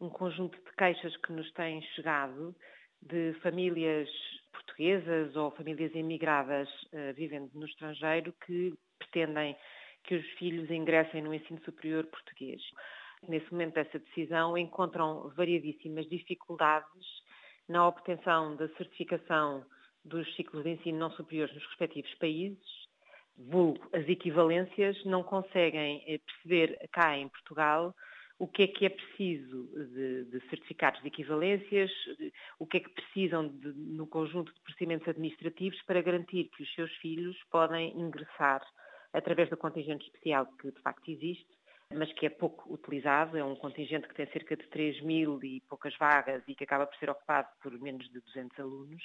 um 0.00 0.08
conjunto 0.08 0.56
de 0.56 0.72
queixas 0.78 1.14
que 1.18 1.30
nos 1.30 1.52
têm 1.52 1.82
chegado 1.94 2.56
de 3.02 3.34
famílias 3.42 4.08
portuguesas 4.50 5.36
ou 5.36 5.50
famílias 5.50 5.94
emigradas 5.94 6.70
uh, 6.84 7.12
vivendo 7.14 7.50
no 7.52 7.66
estrangeiro 7.66 8.32
que 8.46 8.72
pretendem 8.98 9.54
que 10.04 10.14
os 10.14 10.26
filhos 10.38 10.70
ingressem 10.70 11.20
no 11.20 11.34
ensino 11.34 11.62
superior 11.66 12.06
português. 12.06 12.62
Nesse 13.28 13.52
momento 13.52 13.74
dessa 13.74 13.98
decisão 13.98 14.56
encontram 14.56 15.28
variadíssimas 15.36 16.08
dificuldades 16.08 17.06
na 17.68 17.86
obtenção 17.86 18.56
da 18.56 18.68
certificação 18.70 19.66
dos 20.02 20.34
ciclos 20.34 20.64
de 20.64 20.70
ensino 20.70 20.98
não 20.98 21.10
superiores 21.10 21.54
nos 21.54 21.66
respectivos 21.66 22.14
países 22.14 22.81
vulgo 23.36 23.80
as 23.92 24.08
equivalências, 24.08 25.02
não 25.04 25.22
conseguem 25.22 26.02
eh, 26.06 26.18
perceber 26.18 26.88
cá 26.92 27.16
em 27.16 27.28
Portugal 27.28 27.94
o 28.38 28.48
que 28.48 28.64
é 28.64 28.66
que 28.66 28.84
é 28.84 28.88
preciso 28.88 29.68
de, 29.94 30.24
de 30.24 30.40
certificados 30.48 31.00
de 31.00 31.06
equivalências, 31.06 31.92
o 32.58 32.66
que 32.66 32.78
é 32.78 32.80
que 32.80 32.90
precisam 32.90 33.46
de, 33.46 33.72
no 33.72 34.04
conjunto 34.04 34.52
de 34.52 34.60
procedimentos 34.62 35.06
administrativos 35.06 35.80
para 35.82 36.02
garantir 36.02 36.50
que 36.56 36.64
os 36.64 36.74
seus 36.74 36.92
filhos 36.96 37.36
podem 37.52 37.96
ingressar 37.96 38.60
através 39.12 39.48
do 39.48 39.56
contingente 39.56 40.06
especial 40.06 40.46
que 40.60 40.72
de 40.72 40.80
facto 40.80 41.08
existe, 41.08 41.46
mas 41.94 42.12
que 42.14 42.26
é 42.26 42.30
pouco 42.30 42.72
utilizado, 42.74 43.36
é 43.36 43.44
um 43.44 43.54
contingente 43.54 44.08
que 44.08 44.14
tem 44.14 44.26
cerca 44.32 44.56
de 44.56 44.66
3 44.68 45.02
mil 45.02 45.38
e 45.44 45.60
poucas 45.68 45.96
vagas 45.96 46.42
e 46.48 46.54
que 46.56 46.64
acaba 46.64 46.86
por 46.86 46.96
ser 46.98 47.10
ocupado 47.10 47.46
por 47.62 47.78
menos 47.78 48.10
de 48.10 48.18
200 48.18 48.58
alunos 48.58 49.02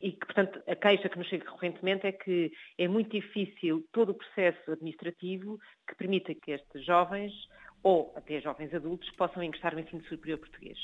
e 0.00 0.12
que, 0.12 0.26
portanto, 0.26 0.62
a 0.66 0.76
queixa 0.76 1.08
que 1.08 1.18
nos 1.18 1.28
chega 1.28 1.44
recorrentemente 1.44 2.06
é 2.06 2.12
que 2.12 2.52
é 2.78 2.88
muito 2.88 3.10
difícil 3.10 3.86
todo 3.92 4.10
o 4.10 4.14
processo 4.14 4.72
administrativo 4.72 5.58
que 5.88 5.94
permita 5.96 6.34
que 6.34 6.52
estes 6.52 6.84
jovens 6.84 7.32
ou 7.82 8.12
até 8.16 8.40
jovens 8.40 8.72
adultos 8.74 9.10
possam 9.12 9.42
ingressar 9.42 9.74
no 9.74 9.80
ensino 9.80 10.02
superior 10.04 10.38
português. 10.38 10.78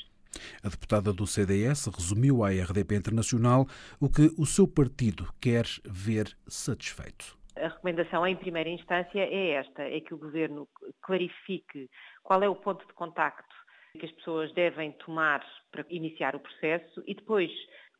A 0.63 0.69
deputada 0.69 1.11
do 1.11 1.27
CDS 1.27 1.87
resumiu 1.87 2.43
à 2.43 2.49
RDP 2.49 2.95
Internacional 2.95 3.65
o 3.99 4.09
que 4.09 4.31
o 4.37 4.45
seu 4.45 4.67
partido 4.67 5.27
quer 5.41 5.65
ver 5.85 6.27
satisfeito. 6.47 7.37
A 7.57 7.67
recomendação 7.67 8.25
em 8.25 8.35
primeira 8.35 8.69
instância 8.69 9.19
é 9.19 9.51
esta, 9.51 9.83
é 9.83 9.99
que 9.99 10.13
o 10.13 10.17
Governo 10.17 10.67
clarifique 11.01 11.89
qual 12.23 12.41
é 12.41 12.47
o 12.47 12.55
ponto 12.55 12.85
de 12.87 12.93
contacto 12.93 13.53
que 13.99 14.05
as 14.05 14.11
pessoas 14.13 14.53
devem 14.53 14.93
tomar 14.93 15.45
para 15.69 15.85
iniciar 15.89 16.35
o 16.35 16.39
processo 16.39 17.03
e 17.05 17.13
depois 17.13 17.51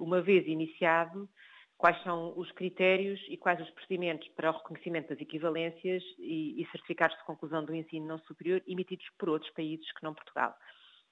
uma 0.01 0.21
vez 0.21 0.45
iniciado, 0.47 1.29
quais 1.77 2.01
são 2.03 2.37
os 2.37 2.51
critérios 2.51 3.19
e 3.27 3.37
quais 3.37 3.59
os 3.59 3.69
procedimentos 3.71 4.27
para 4.29 4.51
o 4.51 4.53
reconhecimento 4.53 5.09
das 5.09 5.19
equivalências 5.19 6.03
e, 6.19 6.61
e 6.61 6.67
certificados 6.71 7.17
de 7.17 7.23
conclusão 7.25 7.65
do 7.65 7.73
ensino 7.73 8.05
não 8.05 8.19
superior 8.19 8.61
emitidos 8.67 9.05
por 9.17 9.29
outros 9.29 9.51
países 9.53 9.91
que 9.93 10.03
não 10.03 10.13
Portugal. 10.13 10.55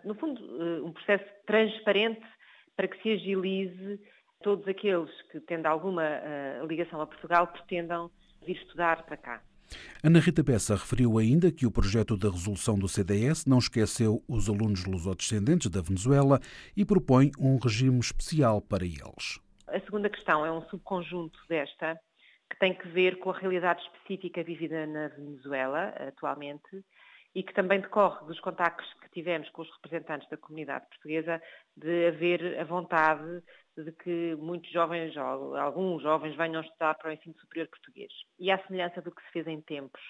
No 0.04 0.14
fundo, 0.16 0.42
eh, 0.62 0.82
um 0.82 0.94
processo 0.94 1.26
transparente 1.46 2.26
para 2.76 2.88
que 2.88 3.02
se 3.02 3.10
agilize 3.12 4.00
todos 4.42 4.66
aqueles 4.68 5.12
que, 5.24 5.40
tendo 5.42 5.66
alguma 5.66 6.04
uh, 6.04 6.66
ligação 6.66 7.02
a 7.02 7.08
Portugal, 7.08 7.48
pretendam 7.48 8.10
vir 8.46 8.56
estudar 8.56 9.04
para 9.04 9.18
cá. 9.18 9.42
Ana 10.04 10.20
Rita 10.20 10.44
Bessa 10.44 10.76
referiu 10.76 11.18
ainda 11.18 11.52
que 11.52 11.66
o 11.66 11.72
projeto 11.72 12.16
da 12.18 12.30
resolução 12.30 12.78
do 12.78 12.88
CDS 12.88 13.46
não 13.46 13.58
esqueceu 13.58 14.24
os 14.28 14.50
alunos 14.50 14.86
lusodescendentes 14.86 15.70
da 15.70 15.82
Venezuela 15.82 16.40
e 16.76 16.86
propõe 16.86 17.32
um 17.40 17.58
regime 17.58 18.00
especial 18.00 18.62
para 18.62 18.86
eles. 18.86 19.40
A 19.68 19.80
segunda 19.82 20.10
questão 20.10 20.46
é 20.46 20.52
um 20.52 20.62
subconjunto 20.70 21.40
desta, 21.48 22.00
que 22.50 22.58
tem 22.60 22.74
que 22.74 22.88
ver 22.88 23.20
com 23.20 23.30
a 23.30 23.38
realidade 23.38 23.82
específica 23.84 24.44
vivida 24.44 24.88
na 24.88 25.10
Venezuela 25.10 25.90
atualmente 26.08 26.84
e 27.36 27.44
que 27.44 27.54
também 27.54 27.80
decorre 27.80 28.26
dos 28.26 28.40
contactos 28.40 28.92
que 29.02 29.10
tivemos 29.12 29.50
com 29.52 29.62
os 29.62 29.72
representantes 29.76 30.28
da 30.30 30.38
comunidade 30.38 30.88
portuguesa 30.88 31.42
de 31.78 32.08
haver 32.08 32.60
a 32.60 32.64
vontade 32.64 33.44
de 33.84 33.92
que 33.92 34.36
muitos 34.36 34.72
jovens, 34.72 35.16
ou 35.16 35.56
alguns 35.56 36.02
jovens, 36.04 36.36
venham 36.36 36.62
estudar 36.62 36.96
para 36.96 37.10
o 37.10 37.14
ensino 37.14 37.36
superior 37.40 37.68
português. 37.68 38.12
E 38.40 38.52
à 38.52 38.58
semelhança 38.66 39.02
do 39.02 39.12
que 39.12 39.24
se 39.24 39.32
fez 39.32 39.48
em 39.48 39.62
tempos, 39.62 40.02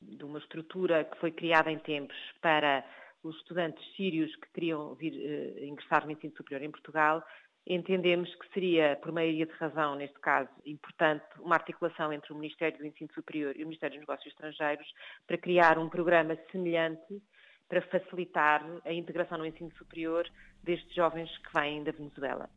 de 0.00 0.24
uma 0.24 0.38
estrutura 0.38 1.04
que 1.04 1.18
foi 1.18 1.32
criada 1.32 1.70
em 1.70 1.78
tempos 1.78 2.16
para 2.40 2.84
os 3.22 3.36
estudantes 3.36 3.84
sírios 3.96 4.34
que 4.36 4.48
queriam 4.52 4.94
vir 4.94 5.12
uh, 5.12 5.64
ingressar 5.64 6.04
no 6.04 6.12
ensino 6.12 6.32
superior 6.36 6.62
em 6.62 6.70
Portugal, 6.70 7.22
entendemos 7.66 8.34
que 8.36 8.48
seria, 8.52 8.96
por 9.02 9.12
maioria 9.12 9.44
de 9.44 9.52
razão, 9.52 9.94
neste 9.96 10.18
caso, 10.20 10.48
importante 10.64 11.24
uma 11.40 11.56
articulação 11.56 12.12
entre 12.12 12.32
o 12.32 12.36
Ministério 12.36 12.78
do 12.78 12.86
Ensino 12.86 13.12
Superior 13.12 13.54
e 13.56 13.62
o 13.62 13.66
Ministério 13.66 13.96
dos 13.96 14.06
Negócios 14.06 14.32
Estrangeiros 14.32 14.86
para 15.26 15.36
criar 15.36 15.78
um 15.78 15.88
programa 15.88 16.36
semelhante 16.50 17.22
para 17.68 17.82
facilitar 17.82 18.64
a 18.84 18.92
integração 18.92 19.36
no 19.36 19.44
ensino 19.44 19.70
superior 19.76 20.26
destes 20.62 20.94
jovens 20.94 21.30
que 21.38 21.52
vêm 21.52 21.84
da 21.84 21.92
Venezuela. 21.92 22.48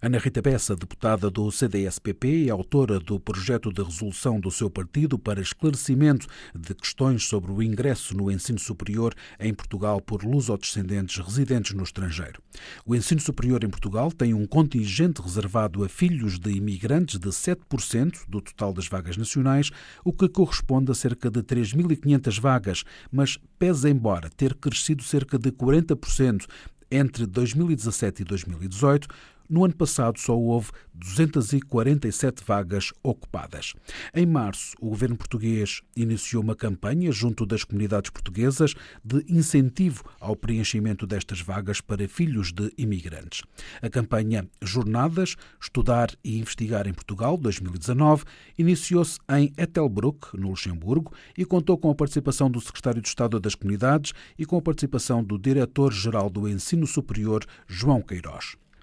Ana 0.00 0.18
Rita 0.18 0.42
Bessa, 0.42 0.74
deputada 0.74 1.30
do 1.30 1.50
CDS-PP 1.50 2.44
e 2.44 2.50
autora 2.50 2.98
do 2.98 3.20
projeto 3.20 3.72
de 3.72 3.82
resolução 3.82 4.40
do 4.40 4.50
seu 4.50 4.68
partido 4.68 5.18
para 5.18 5.40
esclarecimento 5.40 6.26
de 6.54 6.74
questões 6.74 7.26
sobre 7.26 7.52
o 7.52 7.62
ingresso 7.62 8.16
no 8.16 8.30
ensino 8.30 8.58
superior 8.58 9.14
em 9.38 9.54
Portugal 9.54 10.00
por 10.00 10.24
lusodescendentes 10.24 11.24
residentes 11.24 11.72
no 11.74 11.84
estrangeiro. 11.84 12.42
O 12.84 12.94
ensino 12.94 13.20
superior 13.20 13.62
em 13.64 13.70
Portugal 13.70 14.10
tem 14.10 14.34
um 14.34 14.46
contingente 14.46 15.22
reservado 15.22 15.84
a 15.84 15.88
filhos 15.88 16.38
de 16.38 16.50
imigrantes 16.50 17.18
de 17.18 17.28
7% 17.28 18.28
do 18.28 18.40
total 18.40 18.72
das 18.72 18.88
vagas 18.88 19.16
nacionais, 19.16 19.70
o 20.04 20.12
que 20.12 20.28
corresponde 20.28 20.90
a 20.90 20.94
cerca 20.94 21.30
de 21.30 21.42
3.500 21.42 22.40
vagas, 22.40 22.84
mas 23.10 23.38
pesa 23.58 23.88
embora 23.88 24.28
ter 24.28 24.54
crescido 24.54 25.02
cerca 25.02 25.38
de 25.38 25.50
40% 25.52 26.46
entre 26.90 27.24
2017 27.26 28.22
e 28.22 28.24
2018, 28.24 29.08
no 29.52 29.66
ano 29.66 29.76
passado 29.76 30.18
só 30.18 30.34
houve 30.34 30.70
247 30.94 32.42
vagas 32.42 32.90
ocupadas. 33.02 33.74
Em 34.14 34.24
março, 34.24 34.74
o 34.80 34.88
governo 34.88 35.14
português 35.14 35.82
iniciou 35.94 36.42
uma 36.42 36.56
campanha 36.56 37.12
junto 37.12 37.44
das 37.44 37.62
comunidades 37.62 38.10
portuguesas 38.10 38.74
de 39.04 39.22
incentivo 39.28 40.04
ao 40.18 40.34
preenchimento 40.34 41.06
destas 41.06 41.42
vagas 41.42 41.82
para 41.82 42.08
filhos 42.08 42.50
de 42.50 42.72
imigrantes. 42.78 43.42
A 43.82 43.90
campanha 43.90 44.48
Jornadas 44.62 45.36
Estudar 45.60 46.08
e 46.24 46.38
Investigar 46.38 46.88
em 46.88 46.94
Portugal 46.94 47.36
2019 47.36 48.24
iniciou-se 48.56 49.18
em 49.28 49.52
Ettelbruck, 49.58 50.34
no 50.34 50.48
Luxemburgo, 50.48 51.12
e 51.36 51.44
contou 51.44 51.76
com 51.76 51.90
a 51.90 51.94
participação 51.94 52.50
do 52.50 52.58
secretário 52.58 53.02
de 53.02 53.08
Estado 53.08 53.38
das 53.38 53.54
Comunidades 53.54 54.14
e 54.38 54.46
com 54.46 54.56
a 54.56 54.62
participação 54.62 55.22
do 55.22 55.38
diretor-geral 55.38 56.30
do 56.30 56.48
Ensino 56.48 56.86
Superior, 56.86 57.44
João 57.66 58.00
Queiroz. 58.00 58.61